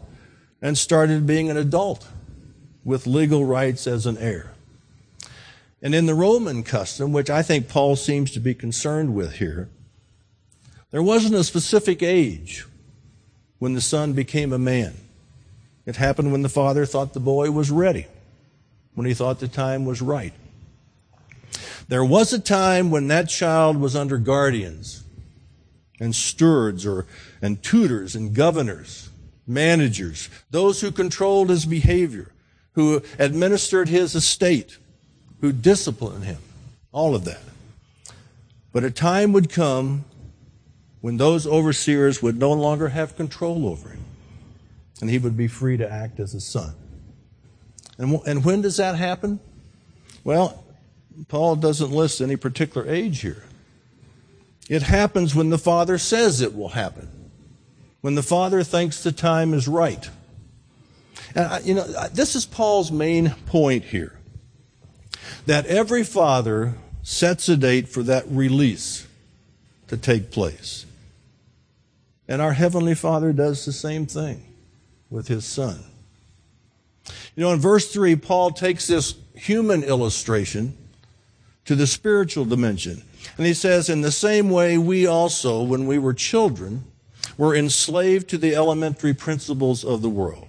and 0.60 0.76
started 0.76 1.26
being 1.26 1.50
an 1.50 1.56
adult 1.56 2.06
with 2.84 3.06
legal 3.06 3.44
rights 3.44 3.86
as 3.86 4.06
an 4.06 4.18
heir. 4.18 4.52
And 5.80 5.94
in 5.94 6.06
the 6.06 6.14
Roman 6.14 6.62
custom, 6.62 7.12
which 7.12 7.30
I 7.30 7.42
think 7.42 7.68
Paul 7.68 7.96
seems 7.96 8.30
to 8.32 8.40
be 8.40 8.54
concerned 8.54 9.14
with 9.14 9.34
here, 9.34 9.68
there 10.90 11.02
wasn't 11.02 11.34
a 11.34 11.44
specific 11.44 12.02
age 12.02 12.64
when 13.58 13.74
the 13.74 13.80
son 13.80 14.12
became 14.12 14.52
a 14.52 14.58
man. 14.58 14.94
It 15.86 15.96
happened 15.96 16.32
when 16.32 16.42
the 16.42 16.48
father 16.48 16.84
thought 16.84 17.14
the 17.14 17.20
boy 17.20 17.50
was 17.50 17.70
ready, 17.70 18.06
when 18.94 19.06
he 19.06 19.14
thought 19.14 19.40
the 19.40 19.48
time 19.48 19.84
was 19.84 20.02
right. 20.02 20.32
There 21.88 22.04
was 22.04 22.32
a 22.32 22.38
time 22.38 22.90
when 22.90 23.08
that 23.08 23.28
child 23.28 23.78
was 23.78 23.96
under 23.96 24.18
guardians 24.18 25.04
and 26.00 26.14
stewards 26.14 26.84
or, 26.84 27.06
and 27.40 27.62
tutors 27.62 28.14
and 28.14 28.34
governors, 28.34 29.08
managers, 29.46 30.28
those 30.50 30.80
who 30.80 30.90
controlled 30.90 31.48
his 31.48 31.64
behavior, 31.64 32.32
who 32.72 33.02
administered 33.18 33.88
his 33.88 34.14
estate, 34.14 34.76
who 35.40 35.52
disciplined 35.52 36.24
him, 36.24 36.38
all 36.92 37.14
of 37.14 37.24
that. 37.24 37.40
But 38.72 38.84
a 38.84 38.90
time 38.90 39.32
would 39.32 39.50
come 39.50 40.04
when 41.00 41.16
those 41.16 41.46
overseers 41.46 42.22
would 42.22 42.38
no 42.38 42.52
longer 42.52 42.88
have 42.88 43.16
control 43.16 43.66
over 43.66 43.90
him, 43.90 44.04
and 45.00 45.08
he 45.08 45.18
would 45.18 45.36
be 45.36 45.48
free 45.48 45.76
to 45.76 45.90
act 45.90 46.20
as 46.20 46.34
a 46.34 46.40
son. 46.40 46.74
And, 47.98 48.20
and 48.26 48.44
when 48.44 48.62
does 48.62 48.76
that 48.76 48.96
happen? 48.96 49.40
Well, 50.24 50.64
Paul 51.28 51.56
doesn't 51.56 51.90
list 51.90 52.20
any 52.20 52.36
particular 52.36 52.88
age 52.88 53.20
here. 53.20 53.44
It 54.68 54.82
happens 54.82 55.34
when 55.34 55.50
the 55.50 55.58
Father 55.58 55.98
says 55.98 56.40
it 56.40 56.54
will 56.54 56.68
happen, 56.70 57.08
when 58.00 58.14
the 58.14 58.22
Father 58.22 58.62
thinks 58.62 59.02
the 59.02 59.12
time 59.12 59.54
is 59.54 59.66
right. 59.66 60.10
And, 61.34 61.64
you 61.64 61.74
know, 61.74 61.86
this 62.12 62.34
is 62.34 62.44
Paul's 62.44 62.92
main 62.92 63.30
point 63.46 63.84
here 63.84 64.17
that 65.46 65.66
every 65.66 66.04
father 66.04 66.74
sets 67.02 67.48
a 67.48 67.56
date 67.56 67.88
for 67.88 68.02
that 68.02 68.24
release 68.28 69.06
to 69.88 69.96
take 69.96 70.30
place. 70.30 70.84
And 72.28 72.42
our 72.42 72.52
Heavenly 72.52 72.94
Father 72.94 73.32
does 73.32 73.64
the 73.64 73.72
same 73.72 74.06
thing 74.06 74.44
with 75.08 75.28
His 75.28 75.44
Son. 75.44 75.82
You 77.34 77.44
know, 77.44 77.52
in 77.52 77.58
verse 77.58 77.92
3, 77.92 78.16
Paul 78.16 78.50
takes 78.50 78.86
this 78.86 79.14
human 79.34 79.82
illustration 79.82 80.76
to 81.64 81.74
the 81.74 81.86
spiritual 81.86 82.44
dimension. 82.44 83.02
And 83.36 83.46
he 83.46 83.54
says, 83.54 83.88
in 83.88 84.02
the 84.02 84.12
same 84.12 84.50
way, 84.50 84.76
we 84.76 85.06
also, 85.06 85.62
when 85.62 85.86
we 85.86 85.98
were 85.98 86.12
children, 86.12 86.84
were 87.38 87.54
enslaved 87.54 88.28
to 88.30 88.38
the 88.38 88.54
elementary 88.54 89.14
principles 89.14 89.84
of 89.84 90.02
the 90.02 90.08
world. 90.08 90.48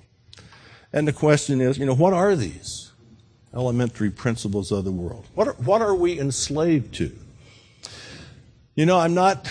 And 0.91 1.07
the 1.07 1.13
question 1.13 1.61
is, 1.61 1.77
you 1.77 1.85
know, 1.85 1.95
what 1.95 2.13
are 2.13 2.35
these 2.35 2.88
elementary 3.53 4.09
principles 4.09 4.71
of 4.71 4.83
the 4.83 4.91
world? 4.91 5.25
What 5.35 5.47
are, 5.47 5.53
what 5.53 5.81
are 5.81 5.95
we 5.95 6.19
enslaved 6.19 6.93
to? 6.95 7.11
You 8.75 8.85
know, 8.85 8.97
I'm 8.97 9.13
not 9.13 9.49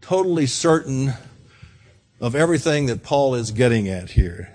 totally 0.00 0.46
certain 0.46 1.12
of 2.20 2.34
everything 2.34 2.86
that 2.86 3.02
Paul 3.02 3.34
is 3.34 3.50
getting 3.50 3.88
at 3.88 4.10
here. 4.10 4.50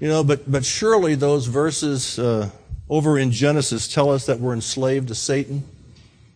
You 0.00 0.08
know, 0.08 0.22
but, 0.22 0.50
but 0.50 0.64
surely 0.64 1.14
those 1.14 1.46
verses 1.46 2.18
uh, 2.18 2.50
over 2.88 3.18
in 3.18 3.30
Genesis 3.32 3.88
tell 3.88 4.10
us 4.10 4.26
that 4.26 4.40
we're 4.40 4.54
enslaved 4.54 5.08
to 5.08 5.14
Satan. 5.14 5.64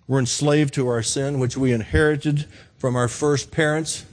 We're 0.09 0.19
enslaved 0.19 0.75
to 0.75 0.89
our 0.89 1.03
sin, 1.03 1.39
which 1.39 1.57
we 1.57 1.73
inherited 1.73 2.47
from 2.79 2.97
our 2.97 3.09
first 3.09 3.51
parents. 3.51 4.05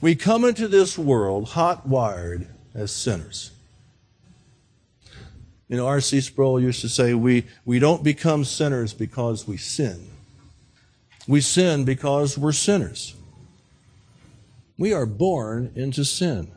We 0.00 0.14
come 0.14 0.44
into 0.44 0.68
this 0.68 0.98
world 0.98 1.48
hot 1.48 1.86
wired 1.86 2.46
as 2.74 2.92
sinners. 2.92 3.52
You 5.70 5.76
know, 5.76 5.86
R.C. 5.86 6.20
Sproul 6.20 6.58
used 6.60 6.80
to 6.80 6.88
say, 6.88 7.14
we, 7.14 7.44
we 7.64 7.78
don't 7.78 8.02
become 8.02 8.44
sinners 8.44 8.92
because 8.92 9.46
we 9.46 9.56
sin. 9.56 10.10
We 11.28 11.40
sin 11.40 11.84
because 11.84 12.36
we're 12.36 12.50
sinners. 12.50 13.14
We 14.76 14.92
are 14.92 15.06
born 15.06 15.70
into 15.76 16.04
sin. 16.04 16.50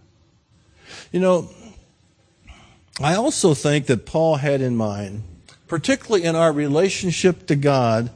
You 1.11 1.19
know, 1.19 1.49
I 2.99 3.13
also 3.13 3.53
think 3.53 3.85
that 3.85 4.07
Paul 4.07 4.37
had 4.37 4.61
in 4.61 4.75
mind, 4.75 5.21
particularly 5.67 6.25
in 6.25 6.35
our 6.35 6.51
relationship 6.51 7.45
to 7.47 7.55
God, 7.55 8.09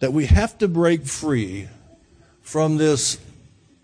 that 0.00 0.12
we 0.12 0.26
have 0.26 0.58
to 0.58 0.68
break 0.68 1.06
free 1.06 1.68
from 2.42 2.76
this 2.76 3.18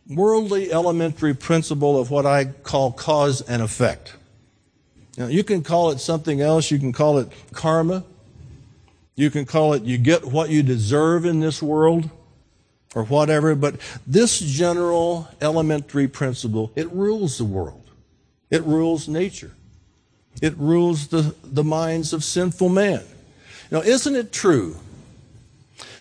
worldly 0.06 0.70
elementary 0.70 1.34
principle 1.34 1.98
of 1.98 2.10
what 2.10 2.26
I 2.26 2.44
call 2.44 2.92
cause 2.92 3.40
and 3.40 3.62
effect. 3.62 4.16
Now, 5.16 5.26
you 5.26 5.44
can 5.44 5.62
call 5.62 5.90
it 5.90 6.00
something 6.00 6.40
else. 6.40 6.70
You 6.70 6.78
can 6.78 6.92
call 6.92 7.18
it 7.18 7.28
karma. 7.52 8.04
You 9.14 9.30
can 9.30 9.44
call 9.44 9.74
it 9.74 9.82
you 9.82 9.98
get 9.98 10.24
what 10.24 10.48
you 10.50 10.62
deserve 10.62 11.26
in 11.26 11.40
this 11.40 11.62
world 11.62 12.08
or 12.94 13.04
whatever. 13.04 13.54
But 13.54 13.76
this 14.06 14.38
general 14.38 15.28
elementary 15.40 16.08
principle, 16.08 16.72
it 16.74 16.90
rules 16.92 17.38
the 17.38 17.44
world. 17.44 17.82
It 18.50 18.62
rules 18.64 19.08
nature. 19.08 19.52
It 20.40 20.56
rules 20.56 21.08
the, 21.08 21.34
the 21.44 21.64
minds 21.64 22.12
of 22.12 22.24
sinful 22.24 22.70
man. 22.70 23.02
Now, 23.70 23.80
isn't 23.80 24.14
it 24.14 24.32
true 24.32 24.76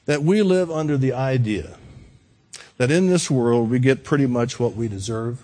that 0.05 0.23
we 0.23 0.41
live 0.41 0.71
under 0.71 0.97
the 0.97 1.13
idea 1.13 1.77
that 2.77 2.91
in 2.91 3.07
this 3.07 3.29
world 3.29 3.69
we 3.69 3.79
get 3.79 4.03
pretty 4.03 4.25
much 4.25 4.59
what 4.59 4.75
we 4.75 4.87
deserve? 4.87 5.43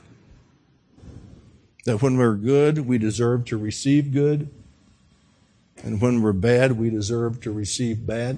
That 1.88 2.01
when 2.01 2.17
we're 2.17 2.36
good, 2.36 2.79
we 2.79 2.98
deserve 2.98 3.46
to 3.46 3.56
receive 3.56 4.12
good, 4.12 4.50
and 5.86 6.01
when 6.01 6.22
we're 6.22 6.34
bad, 6.34 6.74
we 6.74 6.89
deserve 6.89 7.39
to 7.44 7.51
receive 7.53 8.06
bad? 8.06 8.38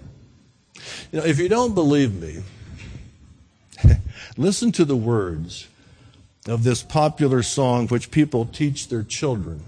You 1.11 1.17
know, 1.19 1.25
if 1.25 1.39
you 1.39 1.49
don't 1.49 1.73
believe 1.73 2.13
me, 2.13 2.43
listen 4.37 4.71
to 4.73 4.85
the 4.85 4.95
words 4.95 5.67
of 6.47 6.63
this 6.63 6.83
popular 6.83 7.41
song 7.41 7.87
which 7.87 8.11
people 8.11 8.45
teach 8.45 8.87
their 8.87 9.01
children 9.01 9.63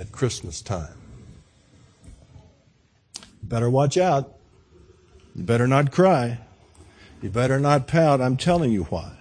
at 0.00 0.10
Christmas 0.10 0.60
time. 0.60 0.98
Better 3.40 3.70
watch 3.70 3.96
out. 3.96 4.34
You 5.36 5.44
better 5.44 5.68
not 5.68 5.92
cry. 5.92 6.38
You 7.22 7.30
better 7.30 7.60
not 7.60 7.86
pout. 7.86 8.20
I'm 8.20 8.36
telling 8.36 8.72
you 8.72 8.82
why. 8.82 9.12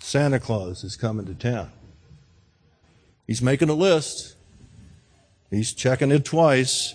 Santa 0.00 0.38
Claus 0.38 0.84
is 0.84 0.94
coming 0.94 1.26
to 1.26 1.34
town. 1.34 1.68
He's 3.26 3.42
making 3.42 3.68
a 3.68 3.74
list. 3.74 4.36
He's 5.50 5.72
checking 5.72 6.10
it 6.10 6.24
twice. 6.24 6.94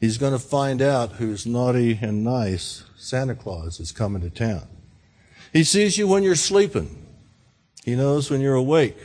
He's 0.00 0.18
going 0.18 0.32
to 0.32 0.38
find 0.38 0.82
out 0.82 1.12
who's 1.12 1.46
naughty 1.46 1.98
and 2.00 2.22
nice. 2.22 2.84
Santa 2.96 3.34
Claus 3.34 3.80
is 3.80 3.92
coming 3.92 4.22
to 4.22 4.30
town. 4.30 4.66
He 5.52 5.64
sees 5.64 5.96
you 5.96 6.06
when 6.06 6.22
you're 6.22 6.34
sleeping. 6.34 7.06
He 7.84 7.94
knows 7.94 8.30
when 8.30 8.40
you're 8.40 8.54
awake. 8.54 8.96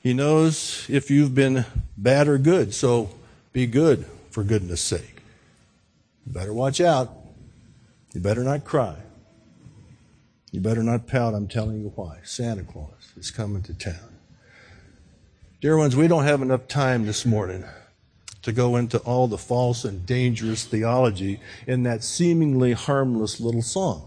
He 0.00 0.14
knows 0.14 0.86
if 0.88 1.10
you've 1.10 1.34
been 1.34 1.64
bad 1.96 2.28
or 2.28 2.38
good. 2.38 2.72
So 2.72 3.10
be 3.52 3.66
good, 3.66 4.06
for 4.30 4.44
goodness 4.44 4.80
sake. 4.80 5.22
You 6.26 6.32
better 6.32 6.54
watch 6.54 6.80
out. 6.80 7.12
You 8.14 8.20
better 8.20 8.44
not 8.44 8.64
cry. 8.64 8.96
You 10.52 10.60
better 10.60 10.82
not 10.82 11.06
pout. 11.06 11.34
I'm 11.34 11.48
telling 11.48 11.82
you 11.82 11.92
why. 11.96 12.20
Santa 12.22 12.62
Claus 12.62 13.12
is 13.16 13.30
coming 13.30 13.62
to 13.64 13.74
town. 13.74 14.15
Dear 15.66 15.78
ones, 15.78 15.96
we 15.96 16.06
don't 16.06 16.22
have 16.22 16.42
enough 16.42 16.68
time 16.68 17.06
this 17.06 17.26
morning 17.26 17.64
to 18.42 18.52
go 18.52 18.76
into 18.76 18.98
all 18.98 19.26
the 19.26 19.36
false 19.36 19.84
and 19.84 20.06
dangerous 20.06 20.64
theology 20.64 21.40
in 21.66 21.82
that 21.82 22.04
seemingly 22.04 22.70
harmless 22.70 23.40
little 23.40 23.62
song. 23.62 24.06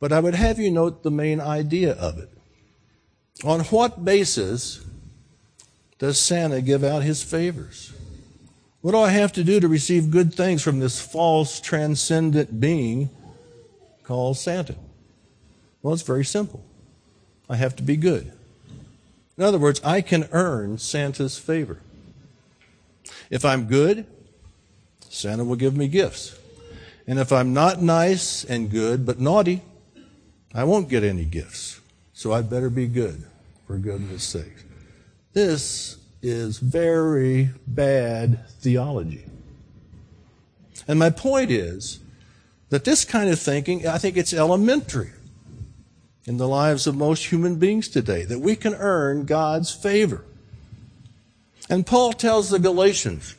But 0.00 0.10
I 0.10 0.18
would 0.18 0.34
have 0.34 0.58
you 0.58 0.70
note 0.70 1.02
the 1.02 1.10
main 1.10 1.42
idea 1.42 1.92
of 1.92 2.16
it. 2.18 2.30
On 3.44 3.60
what 3.64 4.02
basis 4.02 4.82
does 5.98 6.18
Santa 6.18 6.62
give 6.62 6.82
out 6.82 7.02
his 7.02 7.22
favors? 7.22 7.92
What 8.80 8.92
do 8.92 8.98
I 8.98 9.10
have 9.10 9.34
to 9.34 9.44
do 9.44 9.60
to 9.60 9.68
receive 9.68 10.10
good 10.10 10.32
things 10.32 10.62
from 10.62 10.80
this 10.80 11.02
false, 11.02 11.60
transcendent 11.60 12.58
being 12.58 13.10
called 14.04 14.38
Santa? 14.38 14.76
Well, 15.82 15.92
it's 15.92 16.02
very 16.02 16.24
simple. 16.24 16.64
I 17.46 17.56
have 17.56 17.76
to 17.76 17.82
be 17.82 17.98
good. 17.98 18.32
In 19.42 19.48
other 19.48 19.58
words, 19.58 19.80
I 19.82 20.02
can 20.02 20.28
earn 20.30 20.78
Santa's 20.78 21.36
favor. 21.36 21.78
If 23.28 23.44
I'm 23.44 23.64
good, 23.64 24.06
Santa 25.08 25.42
will 25.42 25.56
give 25.56 25.76
me 25.76 25.88
gifts. 25.88 26.38
And 27.08 27.18
if 27.18 27.32
I'm 27.32 27.52
not 27.52 27.82
nice 27.82 28.44
and 28.44 28.70
good, 28.70 29.04
but 29.04 29.18
naughty, 29.18 29.62
I 30.54 30.62
won't 30.62 30.88
get 30.88 31.02
any 31.02 31.24
gifts. 31.24 31.80
So 32.12 32.32
I'd 32.32 32.48
better 32.48 32.70
be 32.70 32.86
good, 32.86 33.24
for 33.66 33.78
goodness 33.78 34.22
sake. 34.22 34.54
This 35.32 35.96
is 36.22 36.58
very 36.58 37.50
bad 37.66 38.46
theology. 38.60 39.24
And 40.86 41.00
my 41.00 41.10
point 41.10 41.50
is 41.50 41.98
that 42.68 42.84
this 42.84 43.04
kind 43.04 43.28
of 43.28 43.40
thinking, 43.40 43.88
I 43.88 43.98
think 43.98 44.16
it's 44.16 44.32
elementary 44.32 45.10
in 46.24 46.36
the 46.36 46.48
lives 46.48 46.86
of 46.86 46.96
most 46.96 47.26
human 47.26 47.56
beings 47.56 47.88
today, 47.88 48.24
that 48.24 48.40
we 48.40 48.54
can 48.54 48.74
earn 48.74 49.24
God's 49.24 49.72
favor. 49.72 50.24
And 51.68 51.86
Paul 51.86 52.12
tells 52.12 52.50
the 52.50 52.58
Galatians, 52.58 53.34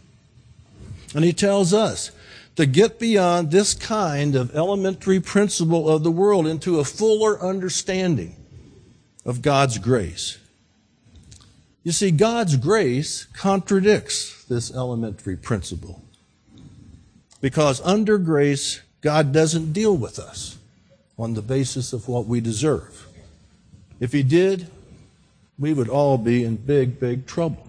and 1.15 1.23
he 1.23 1.33
tells 1.33 1.73
us, 1.73 2.11
to 2.55 2.65
get 2.65 2.99
beyond 2.99 3.49
this 3.49 3.73
kind 3.73 4.35
of 4.35 4.55
elementary 4.55 5.19
principle 5.19 5.89
of 5.89 6.03
the 6.03 6.11
world 6.11 6.45
into 6.45 6.79
a 6.79 6.83
fuller 6.83 7.41
understanding 7.41 8.35
of 9.25 9.41
God's 9.41 9.79
grace. 9.79 10.37
You 11.83 11.91
see, 11.91 12.11
God's 12.11 12.55
grace 12.55 13.25
contradicts 13.33 14.43
this 14.45 14.71
elementary 14.73 15.35
principle. 15.35 16.01
Because 17.41 17.81
under 17.81 18.17
grace, 18.17 18.81
God 19.01 19.33
doesn't 19.33 19.73
deal 19.73 19.97
with 19.97 20.19
us 20.19 20.57
on 21.17 21.33
the 21.33 21.41
basis 21.41 21.93
of 21.93 22.07
what 22.07 22.25
we 22.25 22.41
deserve. 22.41 23.07
If 23.99 24.11
he 24.11 24.23
did, 24.23 24.67
we 25.59 25.73
would 25.73 25.89
all 25.89 26.17
be 26.17 26.43
in 26.43 26.55
big, 26.57 26.99
big 26.99 27.25
trouble. 27.25 27.67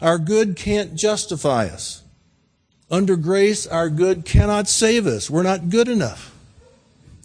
Our 0.00 0.18
good 0.18 0.56
can't 0.56 0.94
justify 0.94 1.66
us. 1.66 2.02
Under 2.90 3.16
grace, 3.16 3.66
our 3.66 3.88
good 3.88 4.24
cannot 4.24 4.68
save 4.68 5.06
us. 5.06 5.30
We're 5.30 5.42
not 5.42 5.70
good 5.70 5.88
enough. 5.88 6.34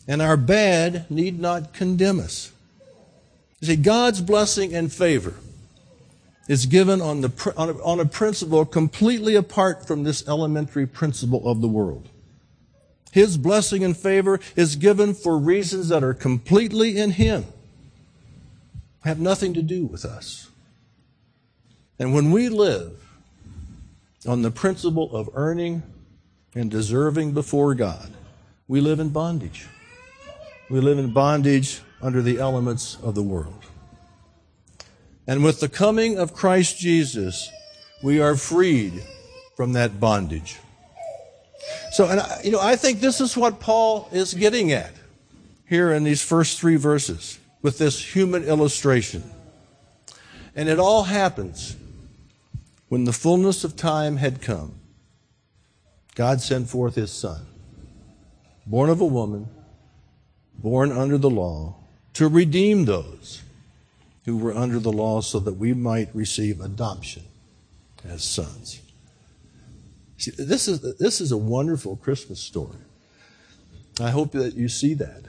And 0.07 0.21
our 0.21 0.37
bad 0.37 1.09
need 1.11 1.39
not 1.39 1.73
condemn 1.73 2.19
us. 2.19 2.51
You 3.59 3.67
see, 3.67 3.75
God's 3.75 4.21
blessing 4.21 4.73
and 4.73 4.93
favor 4.93 5.33
is 6.47 6.65
given 6.65 7.01
on, 7.01 7.21
the, 7.21 7.53
on, 7.57 7.69
a, 7.69 7.83
on 7.83 7.99
a 7.99 8.05
principle 8.05 8.63
completely 8.65 9.35
apart 9.35 9.85
from 9.85 10.03
this 10.03 10.25
elementary 10.27 10.87
principle 10.87 11.49
of 11.49 11.59
the 11.61 11.67
world. 11.67 12.07
His 13.11 13.37
blessing 13.37 13.83
and 13.83 13.95
favor 13.95 14.39
is 14.55 14.75
given 14.75 15.13
for 15.13 15.37
reasons 15.37 15.89
that 15.89 16.03
are 16.03 16.13
completely 16.13 16.97
in 16.97 17.11
Him, 17.11 17.45
have 19.03 19.19
nothing 19.19 19.53
to 19.53 19.61
do 19.61 19.85
with 19.85 20.05
us. 20.05 20.49
And 21.99 22.13
when 22.13 22.31
we 22.31 22.49
live 22.49 23.03
on 24.27 24.41
the 24.41 24.51
principle 24.51 25.15
of 25.15 25.29
earning 25.33 25.83
and 26.53 26.69
deserving 26.69 27.31
before 27.31 27.73
God, 27.73 28.11
we 28.67 28.81
live 28.81 28.99
in 28.99 29.09
bondage. 29.09 29.67
We 30.69 30.79
live 30.81 30.99
in 30.99 31.13
bondage 31.13 31.81
under 32.01 32.21
the 32.21 32.39
elements 32.39 32.97
of 33.01 33.15
the 33.15 33.23
world. 33.23 33.63
And 35.25 35.43
with 35.43 35.59
the 35.59 35.69
coming 35.69 36.17
of 36.17 36.33
Christ 36.33 36.77
Jesus, 36.77 37.49
we 38.03 38.19
are 38.19 38.35
freed 38.35 39.03
from 39.55 39.73
that 39.73 39.99
bondage. 39.99 40.57
So, 41.91 42.07
and 42.07 42.19
I, 42.19 42.41
you 42.43 42.51
know, 42.51 42.59
I 42.59 42.75
think 42.75 42.99
this 42.99 43.21
is 43.21 43.35
what 43.35 43.59
Paul 43.59 44.09
is 44.11 44.33
getting 44.33 44.71
at 44.71 44.93
here 45.67 45.91
in 45.93 46.03
these 46.03 46.21
first 46.21 46.59
three 46.59 46.75
verses 46.75 47.39
with 47.61 47.77
this 47.77 48.15
human 48.15 48.43
illustration. 48.43 49.23
And 50.55 50.69
it 50.69 50.79
all 50.79 51.03
happens 51.03 51.75
when 52.89 53.03
the 53.03 53.13
fullness 53.13 53.63
of 53.63 53.75
time 53.75 54.17
had 54.17 54.41
come. 54.41 54.73
God 56.15 56.41
sent 56.41 56.69
forth 56.69 56.95
his 56.95 57.11
son, 57.11 57.45
born 58.65 58.89
of 58.89 59.01
a 59.01 59.05
woman, 59.05 59.47
born 60.57 60.91
under 60.91 61.17
the 61.17 61.29
law, 61.29 61.75
to 62.13 62.27
redeem 62.27 62.85
those 62.85 63.41
who 64.25 64.35
were 64.37 64.55
under 64.55 64.79
the 64.79 64.91
law 64.91 65.21
so 65.21 65.39
that 65.39 65.53
we 65.53 65.73
might 65.73 66.09
receive 66.15 66.59
adoption 66.59 67.23
as 68.03 68.23
sons. 68.23 68.81
See, 70.17 70.31
this 70.31 70.67
is, 70.67 70.81
this 70.97 71.21
is 71.21 71.31
a 71.31 71.37
wonderful 71.37 71.95
Christmas 71.95 72.39
story. 72.39 72.77
I 73.99 74.09
hope 74.09 74.31
that 74.31 74.55
you 74.55 74.67
see 74.67 74.93
that. 74.95 75.23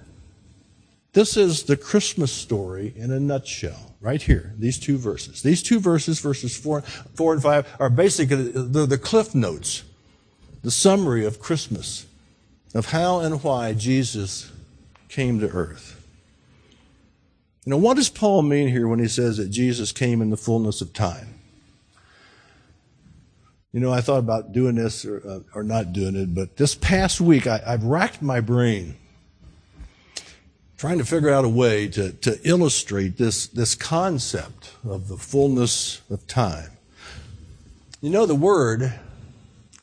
This 1.13 1.37
is 1.37 1.65
the 1.65 1.77
Christmas 1.77 2.31
story 2.31 2.93
in 2.95 3.11
a 3.11 3.19
nutshell, 3.19 3.95
right 4.01 4.21
here, 4.21 4.55
these 4.59 4.79
two 4.79 4.99
verses. 4.99 5.43
These 5.43 5.63
two 5.63 5.81
verses, 5.81 6.21
verses 6.21 6.57
four, 6.57 6.83
four 7.15 7.33
and 7.33 7.43
five, 7.43 7.67
are 7.81 7.91
basically 7.91 8.51
the, 8.51 8.87
the 8.87 8.99
cliff 8.99 9.35
notes, 9.35 9.85
the 10.63 10.71
summary 10.71 11.25
of 11.25 11.41
Christmas, 11.41 12.07
of 12.75 12.87
how 12.87 13.21
and 13.21 13.43
why 13.43 13.73
Jesus 13.73 14.53
came 15.09 15.41
to 15.41 15.49
earth. 15.49 15.95
You 17.65 17.71
know, 17.71 17.79
what 17.79 17.97
does 17.97 18.11
Paul 18.11 18.43
mean 18.43 18.69
here 18.69 18.87
when 18.87 18.99
he 18.99 19.09
says 19.09 19.39
that 19.39 19.49
Jesus 19.49 19.93
came 19.93 20.23
in 20.23 20.31
the 20.31 20.37
fullness 20.37 20.81
of 20.81 20.93
time? 20.93 21.38
You 23.73 23.81
know, 23.81 23.93
I 23.93 24.01
thought 24.01 24.19
about 24.19 24.53
doing 24.53 24.77
this 24.77 25.05
or, 25.05 25.23
uh, 25.27 25.41
or 25.55 25.63
not 25.63 25.93
doing 25.93 26.17
it, 26.17 26.35
but 26.35 26.57
this 26.57 26.75
past 26.75 27.21
week 27.21 27.47
I, 27.47 27.61
I've 27.67 27.85
racked 27.85 28.23
my 28.23 28.41
brain 28.41 28.97
trying 30.79 30.99
to 30.99 31.05
figure 31.05 31.31
out 31.31 31.45
a 31.45 31.49
way 31.49 31.89
to, 31.89 32.13
to 32.13 32.39
illustrate 32.49 33.19
this, 33.19 33.49
this 33.49 33.75
concept 33.75 34.71
of 34.89 35.09
the 35.09 35.17
fullness 35.17 36.01
of 36.09 36.27
time. 36.27 36.71
You 38.01 38.11
know, 38.11 38.27
the 38.27 38.35
word 38.37 38.95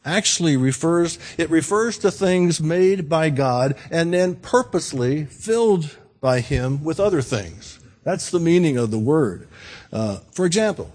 actually 0.06 0.56
refers, 0.56 1.20
it 1.38 1.50
refers 1.50 1.98
to 2.00 2.12
things 2.12 2.62
made 2.62 3.10
by 3.10 3.30
God 3.30 3.76
and 3.92 4.14
then 4.14 4.36
purposely 4.36 5.26
filled 5.26 5.98
by 6.22 6.40
Him 6.40 6.84
with 6.84 7.00
other 7.00 7.22
things. 7.22 7.80
That's 8.04 8.32
the 8.32 8.40
meaning 8.40 8.78
of 8.78 8.90
the 8.90 9.00
word. 9.00 9.48
Uh, 9.92 10.20
for 10.32 10.46
example, 10.46 10.92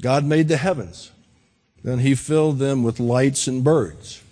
God 0.00 0.24
made 0.24 0.48
the 0.48 0.56
heavens. 0.56 1.10
Then 1.82 1.98
He 1.98 2.14
filled 2.14 2.58
them 2.58 2.82
with 2.82 3.00
lights 3.00 3.46
and 3.46 3.64
birds. 3.64 4.22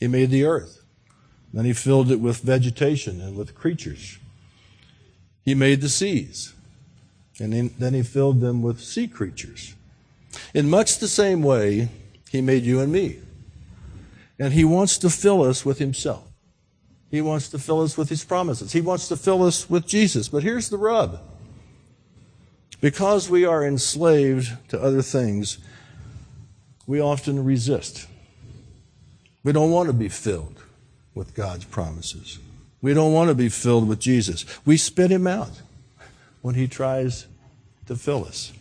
He 0.00 0.06
made 0.06 0.30
the 0.30 0.44
earth. 0.44 0.82
Then 1.52 1.64
He 1.64 1.72
filled 1.72 2.10
it 2.10 2.20
with 2.20 2.38
vegetation 2.40 3.20
and 3.20 3.36
with 3.36 3.54
creatures. 3.54 4.18
He 5.44 5.54
made 5.54 5.80
the 5.80 5.88
seas. 5.88 6.54
And 7.38 7.70
then 7.78 7.94
He 7.94 8.02
filled 8.02 8.40
them 8.40 8.62
with 8.62 8.80
sea 8.80 9.08
creatures. 9.08 9.74
In 10.54 10.70
much 10.70 10.98
the 10.98 11.08
same 11.08 11.42
way, 11.42 11.88
He 12.30 12.40
made 12.40 12.64
you 12.64 12.80
and 12.80 12.92
me. 12.92 13.18
And 14.38 14.52
He 14.52 14.64
wants 14.64 14.98
to 14.98 15.10
fill 15.10 15.42
us 15.42 15.64
with 15.64 15.78
Himself. 15.78 16.24
He 17.10 17.22
wants 17.22 17.48
to 17.50 17.58
fill 17.58 17.82
us 17.82 17.96
with 17.96 18.08
His 18.08 18.24
promises. 18.24 18.72
He 18.72 18.80
wants 18.80 19.08
to 19.08 19.16
fill 19.16 19.42
us 19.44 19.70
with 19.70 19.86
Jesus. 19.86 20.28
But 20.28 20.42
here's 20.42 20.68
the 20.68 20.78
rub. 20.78 21.20
Because 22.80 23.30
we 23.30 23.44
are 23.44 23.64
enslaved 23.64 24.68
to 24.68 24.80
other 24.80 25.02
things, 25.02 25.58
we 26.86 27.00
often 27.00 27.44
resist. 27.44 28.06
We 29.42 29.52
don't 29.52 29.70
want 29.70 29.88
to 29.88 29.92
be 29.92 30.08
filled 30.08 30.62
with 31.14 31.34
God's 31.34 31.64
promises. 31.64 32.38
We 32.82 32.94
don't 32.94 33.12
want 33.12 33.28
to 33.28 33.34
be 33.34 33.48
filled 33.48 33.88
with 33.88 33.98
Jesus. 33.98 34.44
We 34.64 34.76
spit 34.76 35.10
him 35.10 35.26
out 35.26 35.62
when 36.42 36.54
he 36.54 36.68
tries 36.68 37.26
to 37.86 37.96
fill 37.96 38.24
us. 38.24 38.52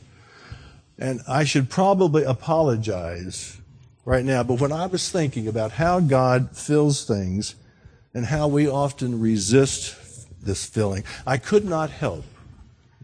And 0.98 1.22
I 1.28 1.44
should 1.44 1.70
probably 1.70 2.24
apologize 2.24 3.58
right 4.06 4.24
now, 4.24 4.44
but 4.44 4.62
when 4.62 4.72
I 4.72 4.86
was 4.86 5.10
thinking 5.12 5.48
about 5.48 5.74
how 5.74 6.00
God 6.00 6.56
fills 6.56 7.06
things 7.06 7.56
and 8.14 8.26
how 8.26 8.48
we 8.48 8.68
often 8.68 9.20
resist 9.20 9.96
this 10.44 10.66
filling, 10.66 11.04
I 11.28 11.38
could 11.38 11.66
not 11.66 11.90
help, 11.90 12.24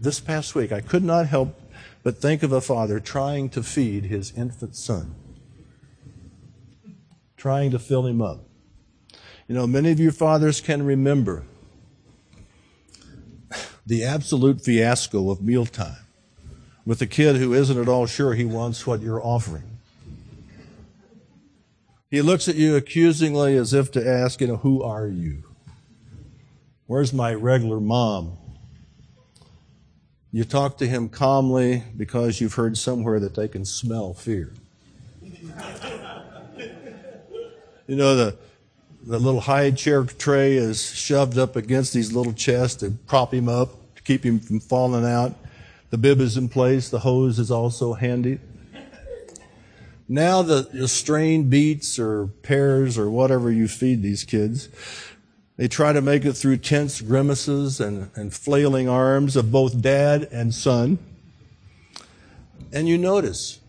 this 0.02 0.20
past 0.20 0.56
week, 0.56 0.72
I 0.72 0.82
could 0.82 1.04
not 1.04 1.28
help 1.28 1.60
but 2.04 2.18
think 2.18 2.42
of 2.42 2.52
a 2.52 2.60
father 2.60 3.00
trying 3.00 3.50
to 3.50 3.62
feed 3.62 4.06
his 4.06 4.34
infant 4.36 4.76
son, 4.76 5.14
trying 7.38 7.70
to 7.72 7.80
fill 7.80 8.08
him 8.08 8.22
up. 8.22 8.40
You 9.48 9.54
know, 9.56 9.68
many 9.68 9.92
of 9.92 10.00
you 10.00 10.12
fathers 10.12 10.60
can 10.60 10.84
remember 10.84 11.44
the 13.86 14.04
absolute 14.04 14.62
fiasco 14.62 15.30
of 15.30 15.42
mealtime 15.42 15.98
with 16.86 17.02
a 17.02 17.08
kid 17.08 17.36
who 17.36 17.54
isn't 17.54 17.78
at 17.80 17.88
all 17.88 18.08
sure 18.08 18.34
he 18.34 18.46
wants 18.46 18.88
what 18.88 19.02
you're 19.02 19.24
offering. 19.24 19.78
He 22.10 22.22
looks 22.22 22.48
at 22.48 22.56
you 22.56 22.76
accusingly 22.76 23.56
as 23.56 23.74
if 23.74 23.92
to 23.92 24.06
ask, 24.06 24.42
you 24.42 24.48
know, 24.48 24.58
who 24.58 24.82
are 24.82 25.08
you? 25.08 25.44
Where's 26.88 27.14
my 27.14 27.34
regular 27.34 27.80
mom? 27.80 28.38
You 30.34 30.46
talk 30.46 30.78
to 30.78 30.88
him 30.88 31.10
calmly 31.10 31.84
because 31.98 32.40
you've 32.40 32.54
heard 32.54 32.78
somewhere 32.78 33.20
that 33.20 33.36
they 33.36 33.50
can 33.50 33.66
smell 33.66 34.14
fear. 34.14 34.54
you 37.86 37.98
know, 37.98 38.16
the, 38.16 38.38
the 39.04 39.20
little 39.20 39.42
high 39.42 39.72
chair 39.72 40.04
tray 40.04 40.56
is 40.56 40.82
shoved 40.82 41.38
up 41.38 41.58
against 41.58 41.94
his 41.94 42.14
little 42.14 42.32
chest 42.32 42.80
to 42.80 42.92
prop 42.92 43.34
him 43.34 43.50
up, 43.50 43.72
to 43.96 44.02
keep 44.04 44.26
him 44.26 44.40
from 44.40 44.62
falling 44.62 45.06
out. 45.06 45.36
The 45.90 45.98
bib 45.98 46.22
is 46.22 46.38
in 46.38 46.48
place. 46.48 46.88
The 46.88 47.00
hose 47.00 47.38
is 47.38 47.52
also 47.52 47.94
handy. 47.94 48.40
Now 50.08 50.42
the, 50.42 50.68
the 50.74 50.88
strained 50.88 51.50
beets 51.50 52.00
or 52.00 52.28
pears 52.28 52.98
or 52.98 53.10
whatever 53.10 53.52
you 53.52 53.68
feed 53.68 54.02
these 54.02 54.24
kids, 54.24 54.70
they 55.62 55.68
try 55.68 55.94
to 55.94 56.02
make 56.02 56.26
it 56.26 56.34
through 56.34 56.58
tense 56.58 57.02
grimaces 57.02 57.80
and, 57.80 58.10
and 58.16 58.34
flailing 58.34 58.90
arms 58.90 59.36
of 59.36 59.52
both 59.52 59.80
dad 59.80 60.28
and 60.32 60.56
son. 60.56 60.98
And 62.74 62.88
you 62.88 62.98
notice 62.98 63.60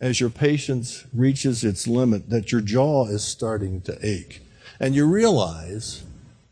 as 0.00 0.20
your 0.20 0.30
patience 0.30 1.04
reaches 1.12 1.64
its 1.64 1.88
limit 1.88 2.30
that 2.30 2.52
your 2.52 2.60
jaw 2.60 3.06
is 3.08 3.24
starting 3.24 3.80
to 3.80 3.98
ache. 4.00 4.42
And 4.78 4.94
you 4.94 5.08
realize 5.08 6.04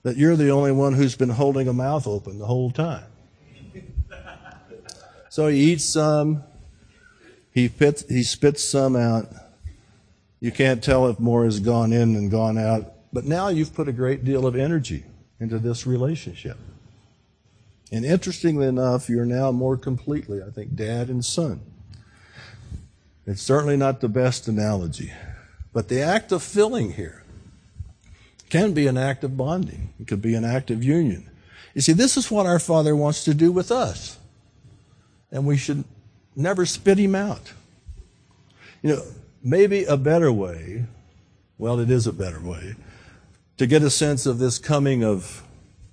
that 0.02 0.16
you're 0.16 0.34
the 0.34 0.50
only 0.50 0.72
one 0.72 0.94
who's 0.94 1.14
been 1.14 1.28
holding 1.28 1.68
a 1.68 1.72
mouth 1.72 2.08
open 2.08 2.40
the 2.40 2.46
whole 2.46 2.72
time. 2.72 3.06
So 5.30 5.46
he 5.46 5.60
eats 5.74 5.84
some, 5.84 6.42
he, 7.52 7.68
pits, 7.68 8.04
he 8.08 8.24
spits 8.24 8.64
some 8.64 8.96
out. 8.96 9.28
You 10.40 10.50
can't 10.50 10.82
tell 10.82 11.06
if 11.06 11.20
more 11.20 11.44
has 11.44 11.60
gone 11.60 11.92
in 11.92 12.16
and 12.16 12.32
gone 12.32 12.58
out. 12.58 12.94
But 13.18 13.24
now 13.24 13.48
you've 13.48 13.74
put 13.74 13.88
a 13.88 13.92
great 13.92 14.24
deal 14.24 14.46
of 14.46 14.54
energy 14.54 15.02
into 15.40 15.58
this 15.58 15.88
relationship. 15.88 16.56
And 17.90 18.04
interestingly 18.04 18.68
enough, 18.68 19.08
you're 19.08 19.24
now 19.24 19.50
more 19.50 19.76
completely, 19.76 20.40
I 20.40 20.50
think, 20.50 20.76
dad 20.76 21.08
and 21.08 21.24
son. 21.24 21.60
It's 23.26 23.42
certainly 23.42 23.76
not 23.76 24.00
the 24.00 24.08
best 24.08 24.46
analogy. 24.46 25.12
But 25.72 25.88
the 25.88 26.00
act 26.00 26.30
of 26.30 26.44
filling 26.44 26.92
here 26.92 27.24
can 28.50 28.72
be 28.72 28.86
an 28.86 28.96
act 28.96 29.24
of 29.24 29.36
bonding. 29.36 29.92
It 29.98 30.06
could 30.06 30.22
be 30.22 30.36
an 30.36 30.44
act 30.44 30.70
of 30.70 30.84
union. 30.84 31.28
You 31.74 31.80
see, 31.80 31.94
this 31.94 32.16
is 32.16 32.30
what 32.30 32.46
our 32.46 32.60
Father 32.60 32.94
wants 32.94 33.24
to 33.24 33.34
do 33.34 33.50
with 33.50 33.72
us 33.72 34.16
and 35.32 35.44
we 35.44 35.56
should 35.56 35.82
never 36.36 36.64
spit 36.64 36.98
him 36.98 37.16
out. 37.16 37.52
You 38.80 38.94
know, 38.94 39.02
maybe 39.42 39.86
a 39.86 39.96
better 39.96 40.30
way, 40.30 40.84
well, 41.58 41.80
it 41.80 41.90
is 41.90 42.06
a 42.06 42.12
better 42.12 42.38
way, 42.38 42.76
to 43.58 43.66
get 43.66 43.82
a 43.82 43.90
sense 43.90 44.24
of 44.26 44.38
this 44.38 44.58
coming 44.58 45.04
of 45.04 45.42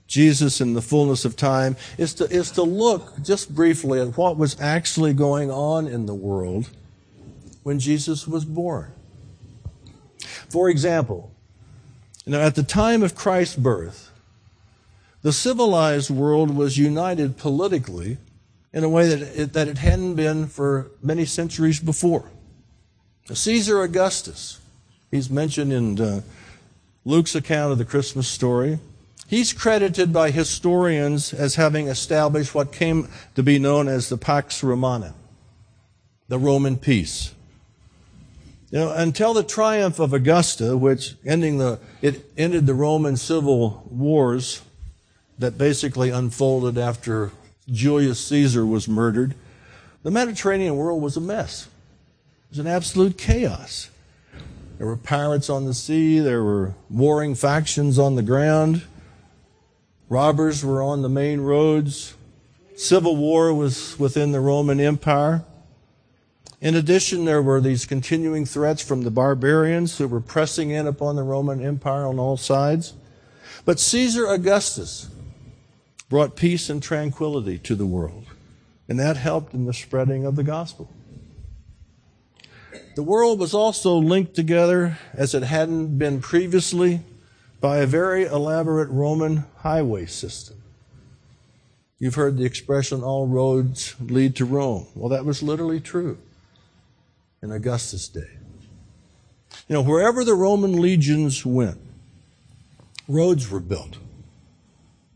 Jesus 0.07 0.61
in 0.61 0.73
the 0.73 0.81
fullness 0.81 1.25
of 1.25 1.35
time 1.35 1.75
is 1.97 2.13
to, 2.15 2.25
is 2.25 2.51
to 2.51 2.61
look 2.61 3.21
just 3.23 3.53
briefly 3.53 3.99
at 3.99 4.17
what 4.17 4.37
was 4.37 4.59
actually 4.61 5.13
going 5.13 5.49
on 5.51 5.87
in 5.87 6.05
the 6.05 6.13
world 6.13 6.69
when 7.63 7.79
Jesus 7.79 8.27
was 8.27 8.45
born. 8.45 8.91
For 10.49 10.69
example, 10.69 11.31
you 12.25 12.33
know, 12.33 12.41
at 12.41 12.55
the 12.55 12.63
time 12.63 13.01
of 13.01 13.15
Christ's 13.15 13.55
birth, 13.55 14.11
the 15.23 15.33
civilized 15.33 16.11
world 16.11 16.55
was 16.55 16.77
united 16.77 17.35
politically 17.35 18.17
in 18.73 18.83
a 18.83 18.89
way 18.89 19.07
that 19.07 19.21
it, 19.21 19.53
that 19.53 19.67
it 19.67 19.79
hadn't 19.79 20.13
been 20.15 20.45
for 20.45 20.91
many 21.01 21.25
centuries 21.25 21.79
before. 21.79 22.29
Caesar 23.33 23.81
Augustus, 23.81 24.59
he's 25.09 25.31
mentioned 25.31 25.73
in 25.73 25.99
uh, 25.99 26.21
Luke's 27.05 27.35
account 27.35 27.71
of 27.71 27.77
the 27.77 27.85
Christmas 27.85 28.27
story. 28.27 28.79
He's 29.27 29.53
credited 29.53 30.11
by 30.11 30.31
historians 30.31 31.33
as 31.33 31.55
having 31.55 31.87
established 31.87 32.55
what 32.55 32.71
came 32.71 33.07
to 33.35 33.43
be 33.43 33.59
known 33.59 33.87
as 33.87 34.09
the 34.09 34.17
Pax 34.17 34.63
Romana, 34.63 35.13
the 36.27 36.39
Roman 36.39 36.77
peace. 36.77 37.33
You 38.71 38.79
know, 38.79 38.91
until 38.91 39.33
the 39.33 39.43
triumph 39.43 39.99
of 39.99 40.13
Augustus, 40.13 40.73
which 40.73 41.15
ending 41.23 41.59
the, 41.59 41.79
it 42.01 42.25
ended 42.37 42.65
the 42.65 42.73
Roman 42.73 43.17
civil 43.17 43.87
wars 43.89 44.63
that 45.37 45.57
basically 45.57 46.09
unfolded 46.09 46.77
after 46.77 47.31
Julius 47.71 48.19
Caesar 48.25 48.65
was 48.65 48.87
murdered, 48.87 49.35
the 50.01 50.11
Mediterranean 50.11 50.75
world 50.75 51.01
was 51.01 51.17
a 51.17 51.21
mess. 51.21 51.67
It 52.45 52.51
was 52.51 52.59
an 52.59 52.67
absolute 52.67 53.17
chaos. 53.17 53.89
There 54.77 54.87
were 54.87 54.97
pirates 54.97 55.49
on 55.49 55.65
the 55.65 55.73
sea, 55.73 56.19
there 56.19 56.43
were 56.43 56.75
warring 56.89 57.35
factions 57.35 57.97
on 57.97 58.15
the 58.15 58.23
ground, 58.23 58.83
robbers 60.09 60.65
were 60.65 60.83
on 60.83 61.01
the 61.01 61.09
main 61.09 61.41
roads, 61.41 62.15
civil 62.75 63.15
war 63.15 63.53
was 63.53 63.97
within 63.97 64.31
the 64.31 64.41
Roman 64.41 64.79
Empire. 64.79 65.45
In 66.59 66.75
addition, 66.75 67.25
there 67.25 67.41
were 67.41 67.61
these 67.61 67.85
continuing 67.85 68.45
threats 68.45 68.81
from 68.81 69.03
the 69.03 69.11
barbarians 69.11 69.97
who 69.97 70.07
were 70.07 70.21
pressing 70.21 70.71
in 70.71 70.87
upon 70.87 71.15
the 71.15 71.23
Roman 71.23 71.63
Empire 71.63 72.05
on 72.05 72.19
all 72.19 72.37
sides. 72.37 72.93
But 73.65 73.79
Caesar 73.79 74.27
Augustus, 74.27 75.09
brought 76.09 76.35
peace 76.35 76.69
and 76.69 76.81
tranquility 76.81 77.57
to 77.59 77.75
the 77.75 77.85
world. 77.85 78.25
And 78.87 78.99
that 78.99 79.17
helped 79.17 79.53
in 79.53 79.65
the 79.65 79.73
spreading 79.73 80.25
of 80.25 80.35
the 80.35 80.43
gospel. 80.43 80.89
The 82.95 83.03
world 83.03 83.39
was 83.39 83.53
also 83.53 83.95
linked 83.95 84.33
together 84.33 84.97
as 85.13 85.33
it 85.33 85.43
hadn't 85.43 85.97
been 85.97 86.21
previously 86.21 87.01
by 87.61 87.77
a 87.77 87.85
very 87.85 88.25
elaborate 88.25 88.89
Roman 88.89 89.45
highway 89.57 90.05
system. 90.05 90.61
You've 91.99 92.15
heard 92.15 92.37
the 92.37 92.45
expression, 92.45 93.03
all 93.03 93.27
roads 93.27 93.95
lead 93.99 94.35
to 94.37 94.45
Rome. 94.45 94.87
Well, 94.95 95.09
that 95.09 95.25
was 95.25 95.41
literally 95.41 95.79
true 95.79 96.17
in 97.41 97.51
Augustus' 97.51 98.07
day. 98.07 98.29
You 99.67 99.73
know, 99.73 99.81
wherever 99.81 100.23
the 100.23 100.35
Roman 100.35 100.79
legions 100.81 101.45
went, 101.45 101.79
roads 103.07 103.49
were 103.49 103.59
built. 103.59 103.97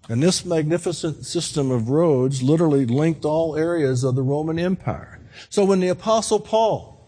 And 0.08 0.24
this 0.24 0.43
magnificent 0.43 1.26
system 1.26 1.69
of 1.69 1.89
roads 1.89 2.41
literally 2.41 2.86
linked 2.86 3.26
all 3.26 3.56
areas 3.56 4.04
of 4.04 4.15
the 4.15 4.24
Roman 4.24 4.58
Empire. 4.58 5.19
So 5.50 5.65
when 5.65 5.80
the 5.80 5.89
Apostle 5.89 6.39
Paul 6.39 6.99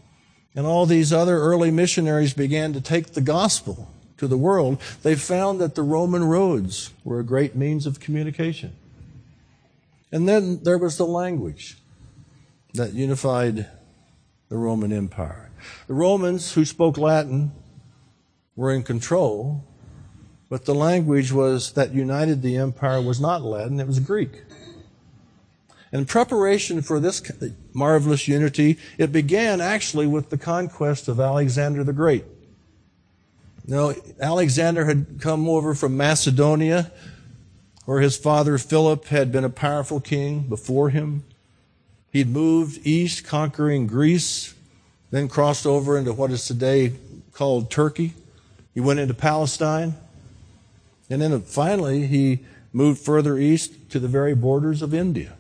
and 0.56 0.66
all 0.66 0.86
these 0.86 1.14
other 1.14 1.38
early 1.38 1.72
missionaries 1.72 2.34
began 2.34 2.74
to 2.74 2.82
take 2.82 3.14
the 3.14 3.22
gospel 3.22 3.90
to 4.18 4.28
the 4.28 4.38
world, 4.38 4.80
they 5.04 5.16
found 5.16 5.60
that 5.60 5.76
the 5.76 5.84
Roman 5.84 6.24
roads 6.24 6.92
were 7.04 7.20
a 7.20 7.24
great 7.24 7.56
means 7.56 7.86
of 7.86 8.00
communication. 8.00 8.74
And 10.12 10.28
then 10.28 10.64
there 10.64 10.78
was 10.78 10.98
the 10.98 11.06
language 11.06 11.78
that 12.74 12.94
unified 12.94 13.68
the 14.50 14.58
Roman 14.58 14.92
Empire. 14.92 15.50
The 15.88 15.94
Romans 15.94 16.54
who 16.54 16.66
spoke 16.66 16.98
Latin 16.98 17.52
were 18.56 18.72
in 18.72 18.84
control, 18.84 19.64
but 20.50 20.66
the 20.66 20.76
language 20.76 21.32
was 21.32 21.72
that 21.74 21.94
united 21.94 22.42
the 22.42 22.58
empire 22.58 23.02
was 23.02 23.22
not 23.22 23.42
Latin, 23.42 23.80
it 23.80 23.88
was 23.88 24.00
Greek. 24.00 24.44
In 25.92 26.06
preparation 26.06 26.82
for 26.82 27.00
this 27.00 27.22
marvelous 27.74 28.28
unity, 28.28 28.78
it 28.98 29.12
began 29.12 29.60
actually 29.60 30.08
with 30.08 30.30
the 30.30 30.38
conquest 30.38 31.08
of 31.08 31.20
Alexander 31.20 31.84
the 31.84 31.92
Great. 31.94 32.24
Now, 33.68 33.94
Alexander 34.20 34.86
had 34.86 35.20
come 35.20 35.50
over 35.50 35.76
from 35.76 35.98
Macedonia, 35.98 36.92
where 37.86 38.00
his 38.00 38.18
father 38.18 38.58
Philip 38.58 39.06
had 39.08 39.32
been 39.32 39.44
a 39.44 39.50
powerful 39.50 40.00
king 40.00 40.42
before 40.42 40.90
him. 40.90 41.24
He'd 42.12 42.30
moved 42.30 42.86
east, 42.86 43.26
conquering 43.26 43.88
Greece, 43.88 44.54
then 45.12 45.28
crossed 45.28 45.66
over 45.66 45.98
into 45.98 46.14
what 46.14 46.32
is 46.32 46.46
today 46.46 46.94
called 47.34 47.70
Turkey. 47.70 48.14
He 48.74 48.80
went 48.80 49.00
into 49.00 49.14
Palestine. 49.14 49.96
And 51.10 51.22
then 51.22 51.42
finally, 51.42 52.08
he 52.08 52.40
moved 52.72 53.02
further 53.02 53.38
east 53.38 53.92
to 53.92 54.00
the 54.00 54.08
very 54.08 54.34
borders 54.34 54.82
of 54.82 54.94
India. 54.94 55.34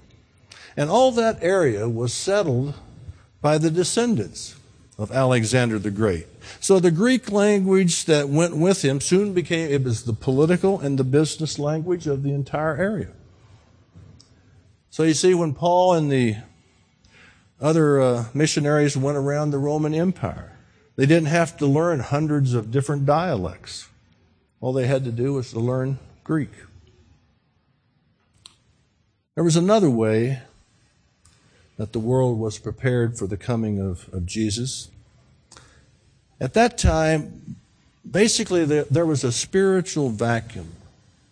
And 0.77 0.89
all 0.89 1.12
that 1.12 1.39
area 1.41 1.88
was 1.89 2.13
settled 2.13 2.75
by 3.41 3.57
the 3.57 3.71
descendants 3.71 4.55
of 4.97 5.12
Alexander 5.12 5.79
the 5.79 5.91
Great. 5.91 6.27
So 6.60 6.79
the 6.79 6.91
Greek 6.91 7.31
language 7.31 8.05
that 8.05 8.29
went 8.29 8.55
with 8.55 8.84
him 8.84 9.01
soon 9.01 9.34
became, 9.34 9.69
it 9.69 9.84
was 9.84 10.03
the 10.03 10.13
political 10.13 10.79
and 10.79 10.97
the 10.97 11.03
business 11.03 11.57
language 11.57 12.07
of 12.07 12.23
the 12.23 12.34
entire 12.34 12.77
area. 12.77 13.10
So 14.89 15.03
you 15.03 15.13
see, 15.13 15.34
when 15.34 15.53
Paul 15.53 15.93
and 15.93 16.12
the 16.12 16.36
other 17.60 18.01
uh, 18.01 18.25
missionaries 18.34 18.97
went 18.97 19.17
around 19.17 19.51
the 19.51 19.57
Roman 19.57 19.93
Empire, 19.93 20.57
they 20.95 21.05
didn't 21.05 21.29
have 21.29 21.57
to 21.57 21.65
learn 21.65 21.99
hundreds 21.99 22.53
of 22.53 22.71
different 22.71 23.05
dialects. 23.05 23.88
All 24.60 24.73
they 24.73 24.88
had 24.88 25.05
to 25.05 25.12
do 25.12 25.34
was 25.34 25.51
to 25.51 25.60
learn 25.60 25.97
Greek. 26.23 26.51
There 29.36 29.43
was 29.43 29.55
another 29.55 29.89
way 29.89 30.41
that 31.82 31.94
the 31.94 32.00
world 32.00 32.38
was 32.38 32.60
prepared 32.60 33.17
for 33.17 33.26
the 33.26 33.36
coming 33.36 33.80
of, 33.80 34.08
of 34.13 34.28
Jesus. 34.28 34.91
At 36.39 36.54
that 36.54 36.78
time, 36.78 37.56
basically, 38.10 38.65
there, 38.65 38.84
there 38.84 39.06
was 39.08 39.24
a 39.24 39.32
spiritual 39.32 40.12
vacuum 40.12 40.74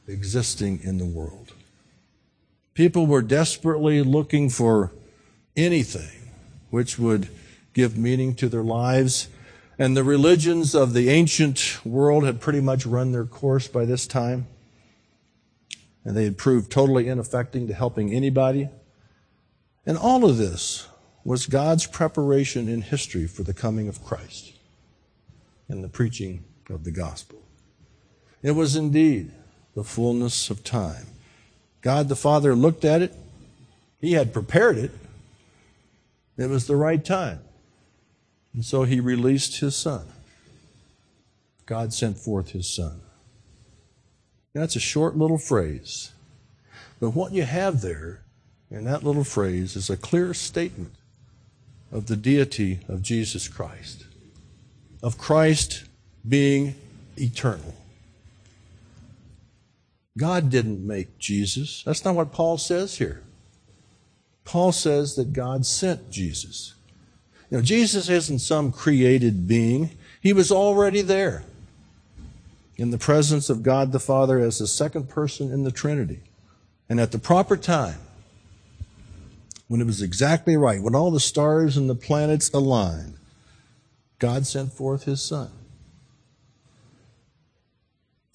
existing 0.07 0.79
in 0.81 0.97
the 0.97 1.05
world. 1.05 1.53
People 2.73 3.05
were 3.05 3.21
desperately 3.21 4.01
looking 4.01 4.49
for 4.49 4.91
anything 5.55 6.31
which 6.71 6.97
would 6.97 7.29
give 7.75 7.95
meaning 7.95 8.33
to 8.33 8.49
their 8.49 8.63
lives. 8.63 9.27
And 9.77 9.95
the 9.95 10.03
religions 10.03 10.73
of 10.73 10.93
the 10.93 11.09
ancient 11.09 11.77
world 11.85 12.23
had 12.23 12.41
pretty 12.41 12.61
much 12.61 12.87
run 12.87 13.11
their 13.11 13.25
course 13.25 13.67
by 13.67 13.85
this 13.85 14.07
time. 14.07 14.47
And 16.03 16.17
they 16.17 16.23
had 16.23 16.39
proved 16.39 16.71
totally 16.71 17.07
ineffective 17.07 17.67
to 17.67 17.73
helping 17.75 18.11
anybody. 18.11 18.69
And 19.85 19.97
all 19.97 20.25
of 20.25 20.37
this 20.37 20.87
was 21.23 21.45
God's 21.45 21.85
preparation 21.85 22.67
in 22.67 22.81
history 22.81 23.27
for 23.27 23.43
the 23.43 23.53
coming 23.53 23.87
of 23.87 24.03
Christ 24.03 24.53
and 25.67 25.83
the 25.83 25.89
preaching 25.89 26.43
of 26.69 26.83
the 26.83 26.91
gospel. 26.91 27.41
It 28.41 28.51
was 28.51 28.75
indeed 28.75 29.31
the 29.75 29.83
fullness 29.83 30.49
of 30.49 30.63
time. 30.63 31.07
God 31.81 32.09
the 32.09 32.15
Father 32.15 32.55
looked 32.55 32.83
at 32.83 33.01
it, 33.01 33.15
He 33.99 34.13
had 34.13 34.33
prepared 34.33 34.77
it, 34.77 34.91
it 36.37 36.49
was 36.49 36.67
the 36.67 36.75
right 36.75 37.03
time. 37.03 37.39
And 38.53 38.65
so 38.65 38.83
He 38.83 38.99
released 38.99 39.59
His 39.59 39.75
Son. 39.75 40.05
God 41.65 41.93
sent 41.93 42.17
forth 42.17 42.51
His 42.51 42.67
Son. 42.67 43.01
That's 44.53 44.75
a 44.75 44.79
short 44.79 45.15
little 45.15 45.37
phrase. 45.37 46.11
But 46.99 47.11
what 47.11 47.33
you 47.33 47.43
have 47.43 47.81
there 47.81 48.23
in 48.71 48.85
that 48.85 49.03
little 49.03 49.23
phrase 49.23 49.75
is 49.75 49.89
a 49.89 49.97
clear 49.97 50.33
statement 50.33 50.93
of 51.91 52.05
the 52.05 52.15
deity 52.15 52.79
of 52.87 53.01
Jesus 53.01 53.47
Christ, 53.47 54.05
of 55.01 55.17
Christ 55.17 55.85
being 56.27 56.75
eternal. 57.17 57.75
God 60.17 60.49
didn't 60.49 60.85
make 60.85 61.17
Jesus. 61.17 61.81
That's 61.83 62.03
not 62.03 62.15
what 62.15 62.31
Paul 62.31 62.57
says 62.57 62.97
here. 62.97 63.23
Paul 64.43 64.71
says 64.71 65.15
that 65.15 65.33
God 65.33 65.65
sent 65.65 66.11
Jesus. 66.11 66.73
Know, 67.51 67.61
Jesus 67.61 68.09
isn't 68.09 68.39
some 68.39 68.71
created 68.71 69.47
being. 69.47 69.91
He 70.21 70.33
was 70.33 70.51
already 70.51 71.01
there 71.01 71.43
in 72.77 72.91
the 72.91 72.97
presence 72.97 73.49
of 73.49 73.63
God 73.63 73.91
the 73.91 73.99
Father 73.99 74.39
as 74.39 74.59
the 74.59 74.67
second 74.67 75.09
person 75.09 75.51
in 75.51 75.63
the 75.63 75.71
Trinity. 75.71 76.19
And 76.87 76.99
at 76.99 77.11
the 77.11 77.19
proper 77.19 77.57
time, 77.57 77.99
when 79.69 79.79
it 79.79 79.87
was 79.87 80.01
exactly 80.01 80.57
right, 80.57 80.81
when 80.81 80.95
all 80.95 81.11
the 81.11 81.19
stars 81.19 81.77
and 81.77 81.87
the 81.89 81.95
planets 81.95 82.49
aligned, 82.49 83.13
God 84.17 84.45
sent 84.45 84.73
forth 84.73 85.03
his 85.03 85.21
son. 85.21 85.51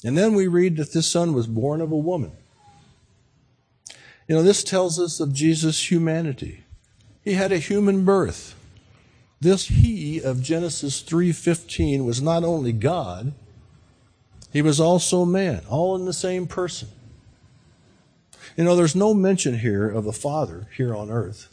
And 0.05 0.17
then 0.17 0.35
we 0.35 0.47
read 0.47 0.77
that 0.77 0.93
this 0.93 1.11
son 1.11 1.35
was 1.35 1.49
born 1.49 1.81
of 1.81 1.91
a 1.91 1.97
woman. 1.97 2.33
You 4.29 4.37
know, 4.37 4.43
this 4.43 4.63
tells 4.63 4.99
us 4.99 5.19
of 5.19 5.35
Jesus' 5.35 5.91
humanity. 5.91 6.63
He 7.23 7.33
had 7.33 7.51
a 7.51 7.59
human 7.59 8.05
birth. 8.05 8.55
This 9.41 9.67
he 9.67 10.21
of 10.21 10.41
Genesis 10.41 11.03
3:15 11.03 12.05
was 12.05 12.23
not 12.23 12.45
only 12.45 12.73
God, 12.73 13.35
he 14.53 14.63
was 14.63 14.79
also 14.79 15.25
man, 15.25 15.63
all 15.69 15.97
in 15.97 16.05
the 16.05 16.13
same 16.13 16.47
person. 16.47 16.89
You 18.57 18.65
know, 18.65 18.77
there's 18.77 18.95
no 18.95 19.15
mention 19.15 19.59
here 19.59 19.89
of 19.89 20.07
a 20.07 20.13
father 20.13 20.67
here 20.77 20.95
on 20.95 21.11
earth. 21.11 21.49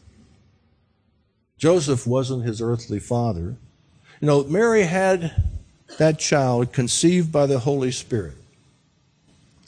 Joseph 1.57 2.05
wasn't 2.05 2.43
his 2.43 2.61
earthly 2.61 2.99
father. 2.99 3.55
You 4.19 4.27
know, 4.27 4.43
Mary 4.43 4.83
had 4.83 5.31
that 5.97 6.19
child 6.19 6.73
conceived 6.73 7.31
by 7.31 7.45
the 7.45 7.59
Holy 7.59 7.91
Spirit 7.91 8.35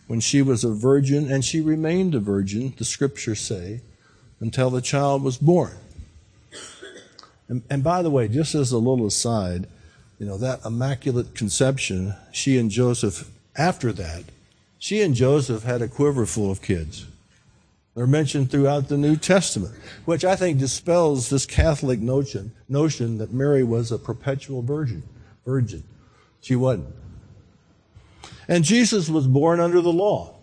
when 0.08 0.20
she 0.20 0.42
was 0.42 0.64
a 0.64 0.74
virgin, 0.74 1.32
and 1.32 1.44
she 1.44 1.62
remained 1.62 2.14
a 2.14 2.20
virgin, 2.20 2.74
the 2.78 2.86
scriptures 2.86 3.40
say, 3.40 3.82
until 4.40 4.70
the 4.70 4.82
child 4.82 5.24
was 5.24 5.38
born. 5.38 5.72
And, 7.48 7.64
and, 7.70 7.84
by 7.84 8.02
the 8.02 8.10
way, 8.10 8.28
just 8.28 8.54
as 8.56 8.72
a 8.72 8.78
little 8.78 9.08
aside, 9.08 9.68
you 10.20 10.26
know, 10.26 10.38
that 10.38 10.66
immaculate 10.66 11.36
conception, 11.36 12.16
she 12.32 12.58
and 12.58 12.70
Joseph, 12.70 13.30
after 13.56 13.92
that, 13.94 14.24
she 14.78 15.02
and 15.02 15.16
Joseph 15.16 15.64
had 15.64 15.82
a 15.82 15.88
quiver 15.88 16.26
full 16.26 16.52
of 16.52 16.62
kids. 16.62 17.06
They're 17.96 18.08
mentioned 18.08 18.50
throughout 18.50 18.88
the 18.88 18.98
New 18.98 19.16
Testament, 19.16 19.76
which 20.06 20.26
I 20.26 20.36
think 20.36 20.60
dispels 20.60 21.30
this 21.30 21.46
Catholic 21.46 22.00
notion, 22.00 22.52
notion 22.68 23.20
that 23.20 23.32
Mary 23.32 23.64
was 23.64 23.92
a 23.92 24.00
perpetual 24.00 24.64
virgin. 24.64 25.04
Virgin. 25.46 25.84
She 26.42 26.56
wasn't. 26.56 26.96
And 28.48 28.64
Jesus 28.64 29.10
was 29.10 29.28
born 29.28 29.60
under 29.60 29.80
the 29.80 29.94
law. 29.94 30.36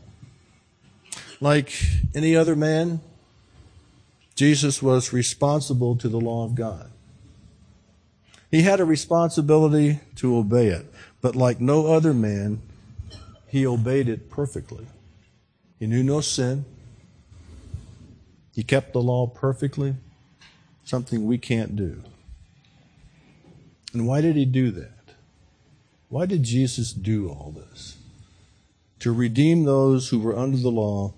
Like 1.40 1.72
any 2.14 2.36
other 2.36 2.54
man, 2.54 3.00
Jesus 4.36 4.82
was 4.82 5.12
responsible 5.12 5.96
to 5.96 6.08
the 6.08 6.20
law 6.20 6.44
of 6.44 6.54
God. 6.54 6.90
He 8.50 8.62
had 8.62 8.80
a 8.80 8.84
responsibility 8.84 10.00
to 10.16 10.36
obey 10.36 10.68
it, 10.68 10.86
but 11.20 11.36
like 11.36 11.60
no 11.60 11.86
other 11.86 12.12
man, 12.12 12.62
he 13.46 13.66
obeyed 13.66 14.08
it 14.08 14.30
perfectly. 14.30 14.86
He 15.78 15.86
knew 15.86 16.02
no 16.02 16.20
sin. 16.20 16.64
He 18.60 18.62
kept 18.62 18.92
the 18.92 19.00
law 19.00 19.26
perfectly, 19.26 19.94
something 20.84 21.24
we 21.24 21.38
can't 21.38 21.74
do. 21.74 22.02
And 23.94 24.06
why 24.06 24.20
did 24.20 24.36
he 24.36 24.44
do 24.44 24.70
that? 24.72 25.14
Why 26.10 26.26
did 26.26 26.42
Jesus 26.42 26.92
do 26.92 27.30
all 27.30 27.54
this? 27.56 27.96
to 29.00 29.12
redeem 29.12 29.64
those 29.64 30.10
who 30.10 30.20
were 30.20 30.36
under 30.38 30.58
the 30.58 30.70
law 30.70 31.12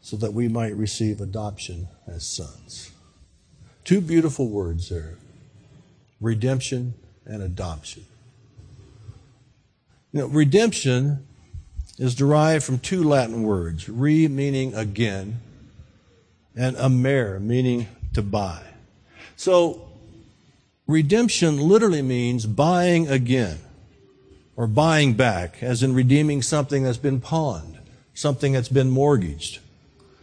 so 0.00 0.16
that 0.16 0.32
we 0.32 0.48
might 0.48 0.74
receive 0.76 1.20
adoption 1.20 1.88
as 2.06 2.24
sons. 2.24 2.92
Two 3.84 4.00
beautiful 4.00 4.48
words 4.48 4.88
there 4.88 5.18
redemption 6.20 6.94
and 7.26 7.42
adoption. 7.42 8.06
You 10.12 10.20
know, 10.20 10.26
redemption 10.26 11.26
is 11.98 12.14
derived 12.14 12.64
from 12.64 12.78
two 12.78 13.02
Latin 13.02 13.42
words, 13.42 13.88
re 13.88 14.28
meaning 14.28 14.74
again, 14.74 15.40
and 16.56 16.76
amer 16.76 17.38
meaning 17.40 17.86
to 18.14 18.22
buy. 18.22 18.62
So, 19.36 19.88
redemption 20.86 21.58
literally 21.60 22.02
means 22.02 22.46
buying 22.46 23.08
again 23.08 23.58
or 24.56 24.66
buying 24.66 25.14
back, 25.14 25.62
as 25.62 25.82
in 25.82 25.94
redeeming 25.94 26.42
something 26.42 26.82
that's 26.82 26.98
been 26.98 27.20
pawned, 27.20 27.78
something 28.12 28.52
that's 28.52 28.68
been 28.68 28.90
mortgaged. 28.90 29.60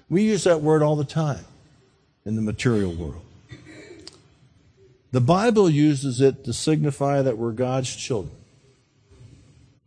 We 0.09 0.23
use 0.23 0.43
that 0.43 0.61
word 0.61 0.83
all 0.83 0.95
the 0.95 1.03
time 1.03 1.45
in 2.25 2.35
the 2.35 2.41
material 2.41 2.93
world. 2.93 3.23
The 5.11 5.21
Bible 5.21 5.69
uses 5.69 6.21
it 6.21 6.43
to 6.43 6.53
signify 6.53 7.21
that 7.21 7.37
we're 7.37 7.53
God's 7.53 7.95
children, 7.95 8.35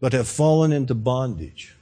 but 0.01 0.13
have 0.13 0.27
fallen 0.27 0.73
into 0.73 0.95
bondage 0.95 1.77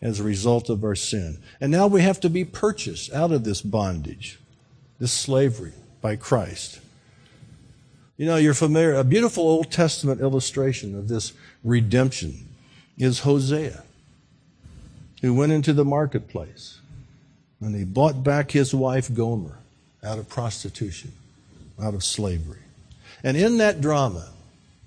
as 0.00 0.20
a 0.20 0.24
result 0.24 0.68
of 0.70 0.84
our 0.84 0.94
sin. 0.94 1.38
And 1.60 1.72
now 1.72 1.86
we 1.86 2.02
have 2.02 2.20
to 2.20 2.30
be 2.30 2.44
purchased 2.44 3.12
out 3.12 3.32
of 3.32 3.44
this 3.44 3.60
bondage, 3.60 4.38
this 4.98 5.12
slavery 5.12 5.72
by 6.00 6.16
Christ. 6.16 6.80
You 8.16 8.26
know, 8.26 8.36
you're 8.36 8.54
familiar, 8.54 8.94
a 8.94 9.04
beautiful 9.04 9.44
Old 9.44 9.70
Testament 9.70 10.20
illustration 10.20 10.96
of 10.96 11.08
this 11.08 11.32
redemption 11.62 12.48
is 12.96 13.20
Hosea, 13.20 13.84
who 15.22 15.34
went 15.34 15.52
into 15.52 15.72
the 15.72 15.84
marketplace 15.84 16.78
and 17.60 17.74
he 17.74 17.84
bought 17.84 18.22
back 18.22 18.52
his 18.52 18.74
wife 18.74 19.12
Gomer 19.12 19.58
out 20.02 20.18
of 20.18 20.28
prostitution, 20.28 21.12
out 21.80 21.94
of 21.94 22.04
slavery. 22.04 22.60
And 23.24 23.36
in 23.36 23.58
that 23.58 23.80
drama, 23.80 24.28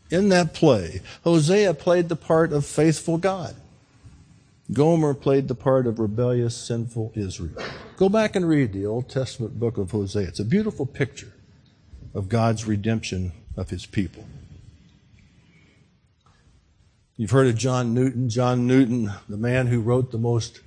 in 0.10 0.30
that 0.30 0.54
play, 0.54 1.02
Hosea 1.24 1.74
played 1.74 2.10
the 2.10 2.15
part 2.15 2.54
of 2.54 2.65
faithful 2.65 3.17
God. 3.17 3.56
Gomer 4.73 5.13
played 5.13 5.47
the 5.47 5.55
part 5.55 5.86
of 5.86 5.99
rebellious, 5.99 6.55
sinful 6.55 7.12
Israel. 7.15 7.62
Go 7.97 8.07
back 8.07 8.36
and 8.36 8.47
read 8.47 8.71
the 8.71 8.86
Old 8.86 9.10
Testament 9.10 9.60
book 9.60 9.77
of 9.77 9.91
Hosea. 9.91 10.27
It's 10.27 10.39
a 10.39 10.45
beautiful 10.45 10.86
picture 10.86 11.34
of 12.13 12.29
God's 12.29 12.65
redemption 12.65 13.34
of 13.57 13.69
his 13.69 13.86
people. 13.86 14.25
You've 17.17 17.31
heard 17.31 17.47
of 17.47 17.57
John 17.57 17.93
Newton. 17.93 18.29
John 18.29 18.65
Newton, 18.65 19.12
the 19.27 19.38
man 19.38 19.67
who 19.67 19.81
wrote 19.81 20.12
the 20.12 20.17
most 20.17 20.62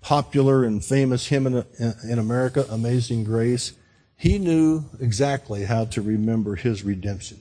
popular 0.00 0.64
and 0.64 0.84
famous 0.84 1.26
hymn 1.26 1.46
in, 1.46 2.18
America, 2.18 2.64
Amazing 2.70 3.24
Grace. 3.24 3.72
He 4.16 4.38
knew 4.38 4.84
exactly 5.00 5.64
how 5.64 5.84
to 5.86 6.00
remember 6.00 6.54
his 6.54 6.84
redemption. 6.84 7.40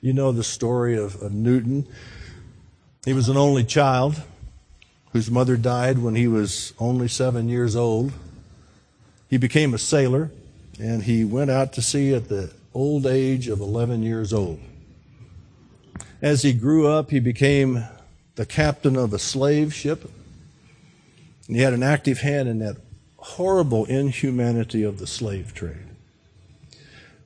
You 0.00 0.14
know 0.14 0.32
the 0.32 0.42
story 0.42 0.96
of, 0.96 1.20
of 1.22 1.32
Newton. 1.32 1.86
He 3.04 3.12
was 3.12 3.28
an 3.28 3.36
only 3.36 3.64
child 3.64 4.22
whose 5.16 5.30
mother 5.30 5.56
died 5.56 5.98
when 5.98 6.14
he 6.14 6.28
was 6.28 6.74
only 6.78 7.08
seven 7.08 7.48
years 7.48 7.74
old. 7.74 8.12
He 9.30 9.38
became 9.38 9.72
a 9.72 9.78
sailor 9.78 10.30
and 10.78 11.04
he 11.04 11.24
went 11.24 11.50
out 11.50 11.72
to 11.72 11.80
sea 11.80 12.12
at 12.12 12.28
the 12.28 12.52
old 12.74 13.06
age 13.06 13.48
of 13.48 13.58
11 13.58 14.02
years 14.02 14.34
old. 14.34 14.60
As 16.20 16.42
he 16.42 16.52
grew 16.52 16.86
up, 16.86 17.10
he 17.10 17.18
became 17.18 17.82
the 18.34 18.44
captain 18.44 18.94
of 18.94 19.14
a 19.14 19.18
slave 19.18 19.72
ship. 19.72 20.04
And 21.46 21.56
he 21.56 21.62
had 21.62 21.72
an 21.72 21.82
active 21.82 22.18
hand 22.18 22.46
in 22.50 22.58
that 22.58 22.76
horrible 23.16 23.86
inhumanity 23.86 24.82
of 24.82 24.98
the 24.98 25.06
slave 25.06 25.54
trade. 25.54 25.88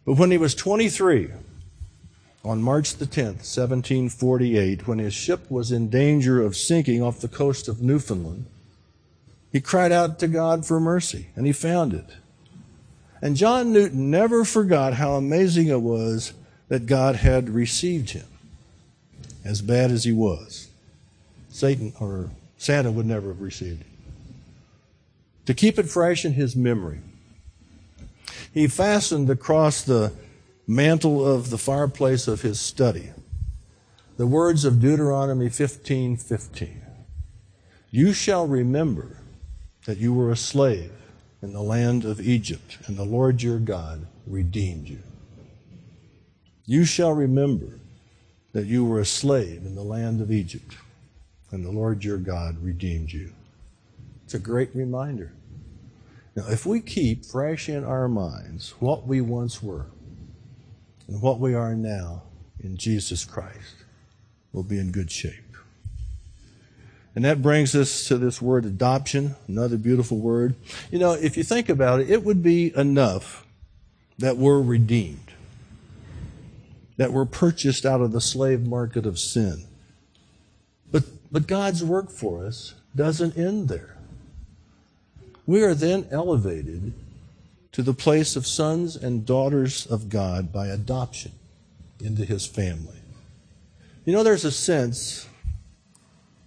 But 0.07 0.14
when 0.14 0.31
he 0.31 0.38
was 0.38 0.55
23, 0.55 1.31
on 2.44 2.62
March 2.62 2.94
the 2.94 3.07
10th, 3.07 3.44
1748, 3.44 4.87
when 4.87 4.98
his 4.98 5.12
ship 5.12 5.50
was 5.50 5.70
in 5.70 5.90
danger 5.90 6.40
of 6.40 6.57
sinking 6.57 7.03
off 7.03 7.20
the 7.20 7.29
coast 7.29 7.68
of 7.68 7.83
Newfoundland, 7.83 8.46
he 9.53 9.61
cried 9.61 9.92
out 9.92 10.18
to 10.20 10.29
God 10.29 10.64
for 10.64 10.81
mercy, 10.81 11.26
and 11.37 11.46
he 11.46 11.53
found 11.53 11.92
it. 11.92 12.07
And 13.20 13.37
John 13.37 13.72
Newton 13.72 14.11
never 14.11 14.44
forgot 14.44 14.94
how 14.94 15.14
amazing 15.14 15.68
it 15.68 15.83
was 15.83 16.33
that 16.68 16.87
God 16.87 17.16
had 17.16 17.50
received 17.50 18.11
him, 18.11 18.26
as 19.44 19.61
bad 19.61 19.90
as 19.90 20.05
he 20.05 20.12
was. 20.12 20.68
Satan 21.50 21.92
or 22.00 22.31
Santa 22.57 22.90
would 22.90 23.07
never 23.07 23.29
have 23.29 23.40
received 23.40 23.83
him. 23.83 23.90
To 25.46 25.53
keep 25.53 25.79
it 25.79 25.90
fresh 25.90 26.24
in 26.24 26.35
his 26.35 26.57
memory, 26.57 27.00
he 28.55 28.66
fastened 28.66 29.29
across 29.29 29.83
the 29.83 30.12
mantle 30.70 31.26
of 31.26 31.50
the 31.50 31.59
fireplace 31.59 32.28
of 32.28 32.42
his 32.42 32.61
study. 32.61 33.11
The 34.18 34.26
words 34.26 34.64
of 34.64 34.80
Deuteronomy 34.80 35.48
15 35.48 36.16
15. 36.16 36.83
You 37.90 38.12
shall 38.12 38.46
remember 38.46 39.16
that 39.87 39.98
you 39.98 40.14
were 40.14 40.30
a 40.30 40.37
slave 40.37 40.92
in 41.42 41.52
the 41.52 41.61
land 41.61 42.04
of 42.04 42.20
Egypt, 42.20 42.78
and 42.87 42.96
the 42.96 43.04
Lord 43.04 43.42
your 43.42 43.59
God 43.59 44.06
redeemed 44.28 44.88
you. 44.88 45.00
You 46.66 46.85
shall 46.85 47.14
remember 47.14 47.80
that 48.52 48.66
you 48.66 48.85
were 48.85 49.00
a 49.00 49.04
slave 49.04 49.66
in 49.66 49.74
the 49.74 49.83
land 49.83 50.20
of 50.20 50.30
Egypt, 50.30 50.76
and 51.50 51.64
the 51.64 51.72
Lord 51.72 52.04
your 52.04 52.18
God 52.18 52.62
redeemed 52.62 53.12
you. 53.12 53.33
It's 54.24 54.35
a 54.35 54.38
great 54.38 54.70
reminder. 54.72 55.33
Now, 56.37 56.44
if 56.48 56.64
we 56.64 56.78
keep 56.78 57.24
fresh 57.24 57.68
in 57.68 57.83
our 57.83 58.06
minds 58.06 58.74
what 58.78 59.04
we 59.04 59.20
once 59.20 59.61
were, 59.61 59.87
and 61.10 61.20
what 61.20 61.40
we 61.40 61.54
are 61.54 61.74
now 61.74 62.22
in 62.62 62.76
Jesus 62.76 63.24
Christ 63.24 63.74
will 64.52 64.62
be 64.62 64.78
in 64.78 64.92
good 64.92 65.10
shape. 65.10 65.34
And 67.16 67.24
that 67.24 67.42
brings 67.42 67.74
us 67.74 68.06
to 68.06 68.16
this 68.16 68.40
word 68.40 68.64
adoption, 68.64 69.34
another 69.48 69.76
beautiful 69.76 70.18
word. 70.18 70.54
You 70.92 71.00
know, 71.00 71.12
if 71.12 71.36
you 71.36 71.42
think 71.42 71.68
about 71.68 72.00
it, 72.00 72.08
it 72.08 72.22
would 72.24 72.42
be 72.42 72.72
enough 72.76 73.44
that 74.18 74.36
we're 74.36 74.62
redeemed, 74.62 75.32
that 76.96 77.12
we're 77.12 77.24
purchased 77.24 77.84
out 77.84 78.00
of 78.00 78.12
the 78.12 78.20
slave 78.20 78.64
market 78.64 79.04
of 79.04 79.18
sin. 79.18 79.64
But, 80.92 81.02
but 81.32 81.48
God's 81.48 81.82
work 81.82 82.10
for 82.10 82.46
us 82.46 82.74
doesn't 82.94 83.36
end 83.36 83.68
there. 83.68 83.96
We 85.44 85.64
are 85.64 85.74
then 85.74 86.06
elevated 86.12 86.92
to 87.72 87.83
the 87.83 87.94
place 87.94 88.37
of 88.37 88.46
sons 88.46 88.96
and 88.96 89.24
daughters 89.24 89.87
of 89.87 90.09
God 90.09 90.52
by 90.52 90.68
adoption 90.68 91.33
into 92.00 92.24
his 92.24 92.46
family. 92.46 92.98
You 94.04 94.12
know, 94.12 94.22
there's 94.22 94.44
a 94.44 94.50
sense 94.50 95.28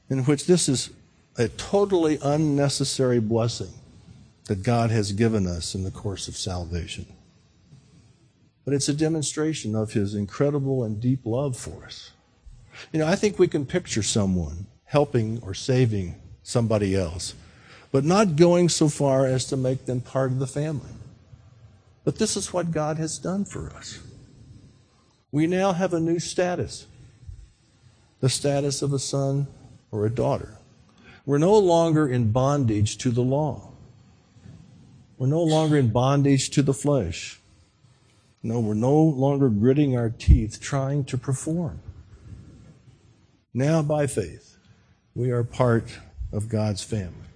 in 0.10 0.26
which 0.26 0.46
this 0.46 0.68
is 0.68 0.90
a 1.38 1.48
totally 1.48 2.20
unnecessary 2.22 3.20
blessing 3.20 3.74
that 4.46 4.64
God 4.64 4.92
has 4.92 5.14
given 5.14 5.48
us 5.48 5.74
in 5.74 5.84
the 5.84 5.92
course 5.92 6.28
of 6.28 6.36
salvation. 6.36 7.06
But 8.66 8.74
it's 8.74 8.90
a 8.90 8.94
demonstration 8.94 9.76
of 9.76 9.94
his 9.94 10.16
incredible 10.16 10.84
and 10.84 11.00
deep 11.00 11.22
love 11.26 11.58
for 11.58 11.86
us. 11.86 12.12
You 12.92 13.00
know, 13.00 13.08
I 13.08 13.16
think 13.16 13.40
we 13.40 13.48
can 13.48 13.66
picture 13.66 14.04
someone 14.04 14.68
helping 14.86 15.42
or 15.42 15.54
saving 15.54 16.16
somebody 16.44 16.96
else, 16.96 17.34
but 17.92 18.04
not 18.04 18.36
going 18.36 18.70
so 18.70 18.90
far 18.90 19.26
as 19.26 19.46
to 19.46 19.58
make 19.58 19.86
them 19.86 20.02
part 20.02 20.32
of 20.32 20.40
the 20.40 20.48
family. 20.48 20.90
But 22.04 22.18
this 22.18 22.36
is 22.36 22.54
what 22.54 22.72
God 22.72 22.98
has 22.98 23.18
done 23.18 23.46
for 23.46 23.70
us. 23.72 24.00
We 25.32 25.48
now 25.48 25.74
have 25.74 25.94
a 25.94 26.00
new 26.00 26.20
status 26.20 26.88
the 28.20 28.30
status 28.30 28.82
of 28.82 28.94
a 28.94 29.00
son 29.00 29.48
or 29.92 30.06
a 30.06 30.10
daughter. 30.10 30.58
We're 31.26 31.40
no 31.40 31.58
longer 31.58 32.08
in 32.08 32.32
bondage 32.32 32.98
to 33.00 33.12
the 33.12 33.22
law. 33.22 33.74
We're 35.18 35.28
no 35.28 35.44
longer 35.44 35.76
in 35.76 35.90
bondage 35.90 36.50
to 36.52 36.62
the 36.62 36.74
flesh. 36.74 37.42
No, 38.42 38.62
we're 38.62 38.76
no 38.76 38.96
longer 38.96 39.50
gritting 39.50 39.98
our 39.98 40.10
teeth 40.10 40.62
trying 40.62 41.04
to 41.06 41.18
perform. 41.18 41.82
Now, 43.54 43.82
by 43.82 44.08
faith, 44.08 44.58
we 45.14 45.30
are 45.32 45.44
part 45.44 46.00
of 46.32 46.48
God's 46.48 46.82
family. 46.82 47.28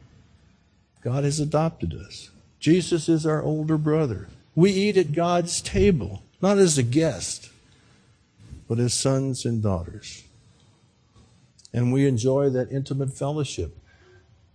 God 1.01 1.25
has 1.25 1.39
adopted 1.39 1.93
us. 1.93 2.29
Jesus 2.59 3.07
is 3.07 3.25
our 3.25 3.41
older 3.43 3.77
brother. 3.77 4.27
We 4.57 4.71
eat 4.71 4.97
at 4.97 5.13
God's 5.13 5.61
table, 5.61 6.23
not 6.41 6.57
as 6.57 6.79
a 6.79 6.83
guest, 6.83 7.51
but 8.67 8.79
as 8.79 8.91
sons 8.91 9.45
and 9.45 9.61
daughters. 9.61 10.23
And 11.71 11.93
we 11.93 12.07
enjoy 12.07 12.49
that 12.49 12.71
intimate 12.71 13.13
fellowship 13.13 13.77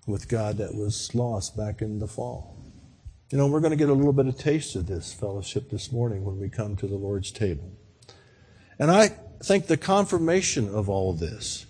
with 0.05 0.27
God 0.27 0.57
that 0.57 0.75
was 0.75 1.15
lost 1.15 1.57
back 1.57 1.81
in 1.81 2.01
the 2.01 2.09
fall. 2.09 2.57
You 3.31 3.39
know, 3.39 3.47
we're 3.47 3.61
going 3.61 3.71
to 3.71 3.77
get 3.77 3.91
a 3.91 3.95
little 3.95 4.13
bit 4.13 4.27
of 4.27 4.37
taste 4.37 4.75
of 4.75 4.89
this 4.89 5.13
fellowship 5.15 5.71
this 5.71 5.93
morning 5.93 6.25
when 6.25 6.41
we 6.41 6.49
come 6.49 6.75
to 6.79 6.89
the 6.89 6.97
Lord's 6.97 7.31
table. 7.31 7.71
And 8.81 8.91
I 8.91 9.13
think 9.41 9.69
the 9.69 9.77
confirmation 9.77 10.69
of 10.75 10.89
all 10.89 11.13
this 11.13 11.65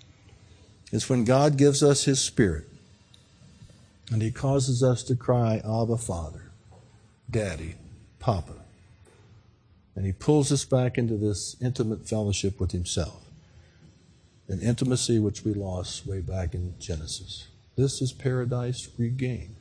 is 0.91 1.07
when 1.07 1.23
God 1.23 1.55
gives 1.55 1.83
us 1.83 2.05
His 2.05 2.19
Spirit 2.19 2.65
and 4.11 4.23
He 4.23 4.31
causes 4.31 4.81
us 4.81 5.03
to 5.03 5.15
cry, 5.15 5.57
Abba, 5.63 5.97
Father, 5.97 6.49
Daddy, 7.29 7.75
Papa. 8.23 8.53
And 9.95 10.05
He 10.05 10.13
pulls 10.13 10.49
us 10.49 10.63
back 10.63 10.97
into 10.97 11.17
this 11.17 11.57
intimate 11.61 12.07
fellowship 12.07 12.57
with 12.57 12.71
Himself, 12.71 13.21
an 14.47 14.61
intimacy 14.61 15.19
which 15.19 15.43
we 15.43 15.53
lost 15.53 16.07
way 16.07 16.21
back 16.21 16.53
in 16.53 16.73
Genesis. 16.79 17.47
This 17.75 18.01
is 18.01 18.13
paradise 18.13 18.87
regained. 18.97 19.57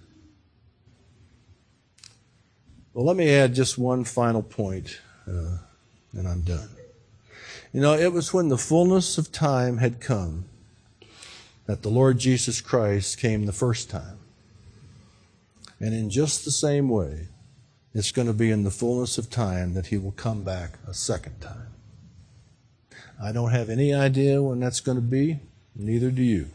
Well, 2.94 3.04
let 3.04 3.16
me 3.16 3.34
add 3.34 3.52
just 3.52 3.78
one 3.78 4.04
final 4.04 4.42
point, 4.44 5.00
uh, 5.26 5.58
and 6.12 6.28
I'm 6.28 6.42
done. 6.42 6.68
You 7.72 7.80
know, 7.80 7.94
it 7.94 8.12
was 8.12 8.32
when 8.32 8.46
the 8.46 8.58
fullness 8.58 9.18
of 9.18 9.32
time 9.32 9.78
had 9.78 10.00
come 10.00 10.44
that 11.66 11.82
the 11.82 11.88
Lord 11.88 12.20
Jesus 12.20 12.60
Christ 12.60 13.18
came 13.18 13.46
the 13.46 13.52
first 13.52 13.90
time. 13.90 14.18
And 15.80 15.92
in 15.94 16.10
just 16.10 16.44
the 16.44 16.52
same 16.52 16.88
way, 16.88 17.26
it's 17.94 18.10
going 18.10 18.26
to 18.26 18.32
be 18.32 18.50
in 18.50 18.62
the 18.62 18.70
fullness 18.70 19.18
of 19.18 19.28
time 19.28 19.74
that 19.74 19.86
he 19.86 19.98
will 19.98 20.12
come 20.12 20.42
back 20.42 20.78
a 20.88 20.94
second 20.94 21.40
time. 21.40 21.68
I 23.22 23.32
don't 23.32 23.50
have 23.50 23.68
any 23.68 23.92
idea 23.92 24.42
when 24.42 24.60
that's 24.60 24.80
going 24.80 24.96
to 24.96 25.02
be, 25.02 25.40
neither 25.76 26.10
do 26.10 26.22
you. 26.22 26.48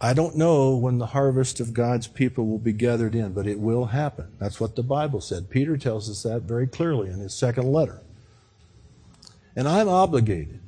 I 0.00 0.12
don't 0.12 0.36
know 0.36 0.76
when 0.76 0.98
the 0.98 1.06
harvest 1.06 1.60
of 1.60 1.72
God's 1.72 2.06
people 2.06 2.46
will 2.46 2.58
be 2.58 2.72
gathered 2.72 3.14
in, 3.14 3.32
but 3.32 3.46
it 3.46 3.58
will 3.58 3.86
happen. 3.86 4.28
That's 4.38 4.60
what 4.60 4.76
the 4.76 4.82
Bible 4.82 5.20
said. 5.20 5.50
Peter 5.50 5.76
tells 5.76 6.10
us 6.10 6.22
that 6.24 6.42
very 6.42 6.66
clearly 6.66 7.08
in 7.08 7.20
his 7.20 7.34
second 7.34 7.72
letter. 7.72 8.00
And 9.56 9.66
I'm 9.66 9.88
obligated, 9.88 10.60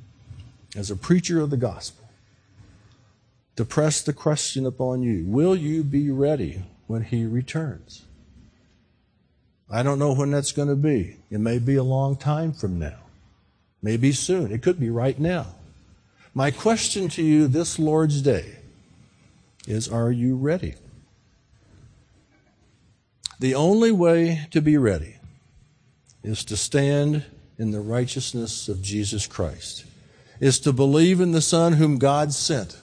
as 0.75 0.89
a 0.89 0.95
preacher 0.95 1.39
of 1.39 1.49
the 1.49 1.57
gospel, 1.57 2.09
to 3.57 3.65
press 3.65 4.01
the 4.01 4.13
question 4.13 4.65
upon 4.65 5.03
you 5.03 5.25
Will 5.27 5.55
you 5.55 5.83
be 5.83 6.09
ready 6.09 6.63
when 6.87 7.03
he 7.03 7.25
returns? 7.25 8.06
I 9.69 9.83
don't 9.83 9.99
know 9.99 10.13
when 10.13 10.31
that's 10.31 10.51
going 10.51 10.69
to 10.69 10.75
be. 10.75 11.17
It 11.29 11.39
may 11.39 11.59
be 11.59 11.75
a 11.75 11.83
long 11.83 12.15
time 12.15 12.53
from 12.53 12.79
now, 12.79 12.99
maybe 13.81 14.11
soon. 14.11 14.51
It 14.51 14.61
could 14.61 14.79
be 14.79 14.89
right 14.89 15.19
now. 15.19 15.47
My 16.33 16.51
question 16.51 17.09
to 17.09 17.23
you 17.23 17.47
this 17.47 17.77
Lord's 17.77 18.21
Day 18.21 18.59
is 19.67 19.89
Are 19.89 20.11
you 20.11 20.35
ready? 20.35 20.75
The 23.39 23.55
only 23.55 23.91
way 23.91 24.47
to 24.51 24.61
be 24.61 24.77
ready 24.77 25.15
is 26.23 26.43
to 26.45 26.57
stand 26.57 27.23
in 27.57 27.71
the 27.71 27.79
righteousness 27.79 28.69
of 28.69 28.81
Jesus 28.81 29.27
Christ, 29.27 29.85
is 30.39 30.59
to 30.59 30.71
believe 30.71 31.19
in 31.19 31.31
the 31.31 31.41
Son 31.41 31.73
whom 31.73 31.97
God 31.97 32.33
sent 32.33 32.81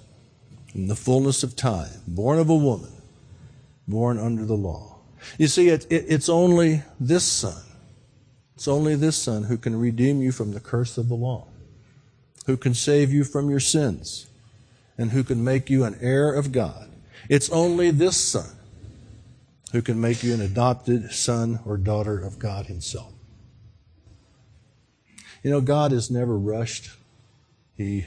in 0.74 0.88
the 0.88 0.96
fullness 0.96 1.42
of 1.42 1.56
time, 1.56 2.02
born 2.06 2.38
of 2.38 2.48
a 2.48 2.56
woman, 2.56 2.92
born 3.86 4.18
under 4.18 4.44
the 4.44 4.56
law. 4.56 4.93
You 5.38 5.46
see, 5.48 5.68
it, 5.68 5.86
it, 5.90 6.06
it's 6.08 6.28
only 6.28 6.82
this 7.00 7.24
Son, 7.24 7.62
it's 8.54 8.68
only 8.68 8.94
this 8.94 9.16
Son 9.16 9.44
who 9.44 9.56
can 9.56 9.78
redeem 9.78 10.20
you 10.20 10.32
from 10.32 10.52
the 10.52 10.60
curse 10.60 10.98
of 10.98 11.08
the 11.08 11.14
law, 11.14 11.46
who 12.46 12.56
can 12.56 12.74
save 12.74 13.12
you 13.12 13.24
from 13.24 13.50
your 13.50 13.60
sins, 13.60 14.26
and 14.96 15.10
who 15.10 15.24
can 15.24 15.42
make 15.42 15.70
you 15.70 15.84
an 15.84 15.96
heir 16.00 16.32
of 16.32 16.52
God. 16.52 16.88
It's 17.28 17.50
only 17.50 17.90
this 17.90 18.16
Son 18.16 18.50
who 19.72 19.82
can 19.82 20.00
make 20.00 20.22
you 20.22 20.32
an 20.32 20.40
adopted 20.40 21.10
son 21.10 21.58
or 21.66 21.76
daughter 21.76 22.18
of 22.18 22.38
God 22.38 22.66
Himself. 22.66 23.12
You 25.42 25.50
know, 25.50 25.60
God 25.60 25.92
is 25.92 26.10
never 26.10 26.38
rushed. 26.38 26.90
He, 27.76 28.06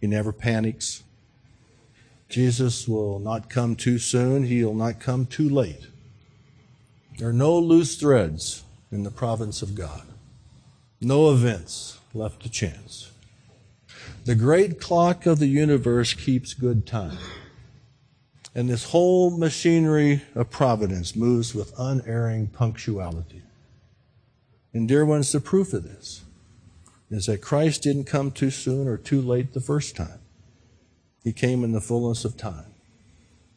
he 0.00 0.06
never 0.06 0.32
panics. 0.32 1.02
Jesus 2.28 2.88
will 2.88 3.18
not 3.18 3.48
come 3.48 3.76
too 3.76 3.98
soon. 3.98 4.44
He'll 4.44 4.74
not 4.74 5.00
come 5.00 5.26
too 5.26 5.48
late. 5.48 5.86
There 7.18 7.28
are 7.28 7.32
no 7.32 7.58
loose 7.58 7.96
threads 7.96 8.64
in 8.90 9.04
the 9.04 9.10
providence 9.10 9.62
of 9.62 9.74
God. 9.74 10.02
No 11.00 11.30
events 11.30 11.98
left 12.14 12.42
to 12.42 12.50
chance. 12.50 13.10
The 14.24 14.34
great 14.34 14.80
clock 14.80 15.24
of 15.26 15.38
the 15.38 15.46
universe 15.46 16.14
keeps 16.14 16.52
good 16.52 16.86
time. 16.86 17.18
And 18.54 18.68
this 18.68 18.84
whole 18.84 19.36
machinery 19.36 20.22
of 20.34 20.50
providence 20.50 21.14
moves 21.14 21.54
with 21.54 21.72
unerring 21.78 22.48
punctuality. 22.48 23.42
And, 24.72 24.88
dear 24.88 25.04
ones, 25.04 25.30
the 25.30 25.40
proof 25.40 25.72
of 25.72 25.84
this 25.84 26.24
is 27.10 27.26
that 27.26 27.40
Christ 27.40 27.82
didn't 27.82 28.04
come 28.04 28.30
too 28.30 28.50
soon 28.50 28.88
or 28.88 28.96
too 28.96 29.20
late 29.20 29.52
the 29.52 29.60
first 29.60 29.94
time. 29.94 30.18
He 31.26 31.32
came 31.32 31.64
in 31.64 31.72
the 31.72 31.80
fullness 31.80 32.24
of 32.24 32.36
time, 32.36 32.72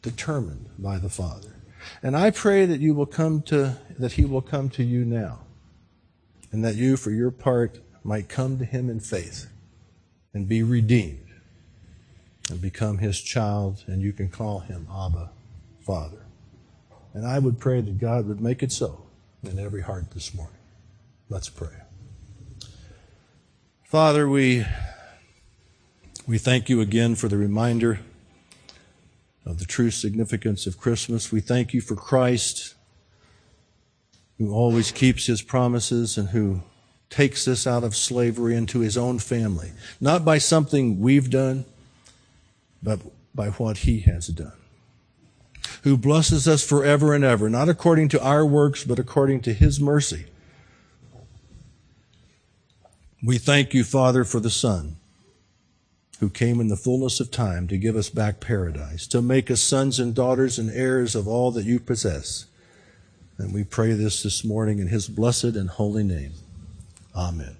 determined 0.02 0.70
by 0.76 0.98
the 0.98 1.08
Father. 1.08 1.54
And 2.02 2.16
I 2.16 2.32
pray 2.32 2.66
that 2.66 2.80
you 2.80 2.94
will 2.94 3.06
come 3.06 3.42
to, 3.42 3.78
that 3.96 4.14
He 4.14 4.24
will 4.24 4.42
come 4.42 4.70
to 4.70 4.82
you 4.82 5.04
now, 5.04 5.38
and 6.50 6.64
that 6.64 6.74
you, 6.74 6.96
for 6.96 7.12
your 7.12 7.30
part, 7.30 7.78
might 8.02 8.28
come 8.28 8.58
to 8.58 8.64
Him 8.64 8.90
in 8.90 8.98
faith 8.98 9.46
and 10.34 10.48
be 10.48 10.64
redeemed 10.64 11.30
and 12.50 12.60
become 12.60 12.98
his 12.98 13.20
child, 13.20 13.84
and 13.86 14.02
you 14.02 14.12
can 14.12 14.28
call 14.28 14.58
him 14.58 14.88
Abba, 14.92 15.30
Father. 15.86 16.26
And 17.14 17.24
I 17.24 17.38
would 17.38 17.60
pray 17.60 17.80
that 17.80 17.98
God 17.98 18.26
would 18.26 18.40
make 18.40 18.64
it 18.64 18.72
so 18.72 19.04
in 19.44 19.60
every 19.60 19.82
heart 19.82 20.10
this 20.10 20.34
morning. 20.34 20.56
Let's 21.28 21.48
pray. 21.48 21.76
Father, 23.84 24.28
we, 24.28 24.66
we 26.30 26.38
thank 26.38 26.68
you 26.68 26.80
again 26.80 27.16
for 27.16 27.26
the 27.26 27.36
reminder 27.36 27.98
of 29.44 29.58
the 29.58 29.64
true 29.64 29.90
significance 29.90 30.64
of 30.64 30.78
Christmas. 30.78 31.32
We 31.32 31.40
thank 31.40 31.74
you 31.74 31.80
for 31.80 31.96
Christ, 31.96 32.74
who 34.38 34.54
always 34.54 34.92
keeps 34.92 35.26
his 35.26 35.42
promises 35.42 36.16
and 36.16 36.28
who 36.28 36.62
takes 37.08 37.48
us 37.48 37.66
out 37.66 37.82
of 37.82 37.96
slavery 37.96 38.54
into 38.54 38.78
his 38.78 38.96
own 38.96 39.18
family, 39.18 39.72
not 40.00 40.24
by 40.24 40.38
something 40.38 41.00
we've 41.00 41.30
done 41.30 41.64
but 42.80 43.00
by 43.34 43.48
what 43.48 43.78
he 43.78 43.98
has 44.02 44.28
done. 44.28 44.52
Who 45.82 45.96
blesses 45.96 46.46
us 46.46 46.64
forever 46.64 47.12
and 47.12 47.24
ever, 47.24 47.50
not 47.50 47.68
according 47.68 48.08
to 48.10 48.22
our 48.24 48.46
works, 48.46 48.84
but 48.84 49.00
according 49.00 49.40
to 49.42 49.52
his 49.52 49.80
mercy. 49.80 50.26
We 53.20 53.36
thank 53.36 53.74
you, 53.74 53.82
Father, 53.82 54.22
for 54.22 54.38
the 54.38 54.48
Son 54.48 54.96
who 56.20 56.28
came 56.28 56.60
in 56.60 56.68
the 56.68 56.76
fullness 56.76 57.18
of 57.18 57.30
time 57.30 57.66
to 57.66 57.78
give 57.78 57.96
us 57.96 58.10
back 58.10 58.40
paradise, 58.40 59.06
to 59.06 59.22
make 59.22 59.50
us 59.50 59.62
sons 59.62 59.98
and 59.98 60.14
daughters 60.14 60.58
and 60.58 60.70
heirs 60.70 61.14
of 61.14 61.26
all 61.26 61.50
that 61.50 61.64
you 61.64 61.80
possess. 61.80 62.44
And 63.38 63.54
we 63.54 63.64
pray 63.64 63.92
this 63.92 64.22
this 64.22 64.44
morning 64.44 64.78
in 64.78 64.88
his 64.88 65.08
blessed 65.08 65.56
and 65.56 65.70
holy 65.70 66.04
name. 66.04 66.32
Amen. 67.16 67.56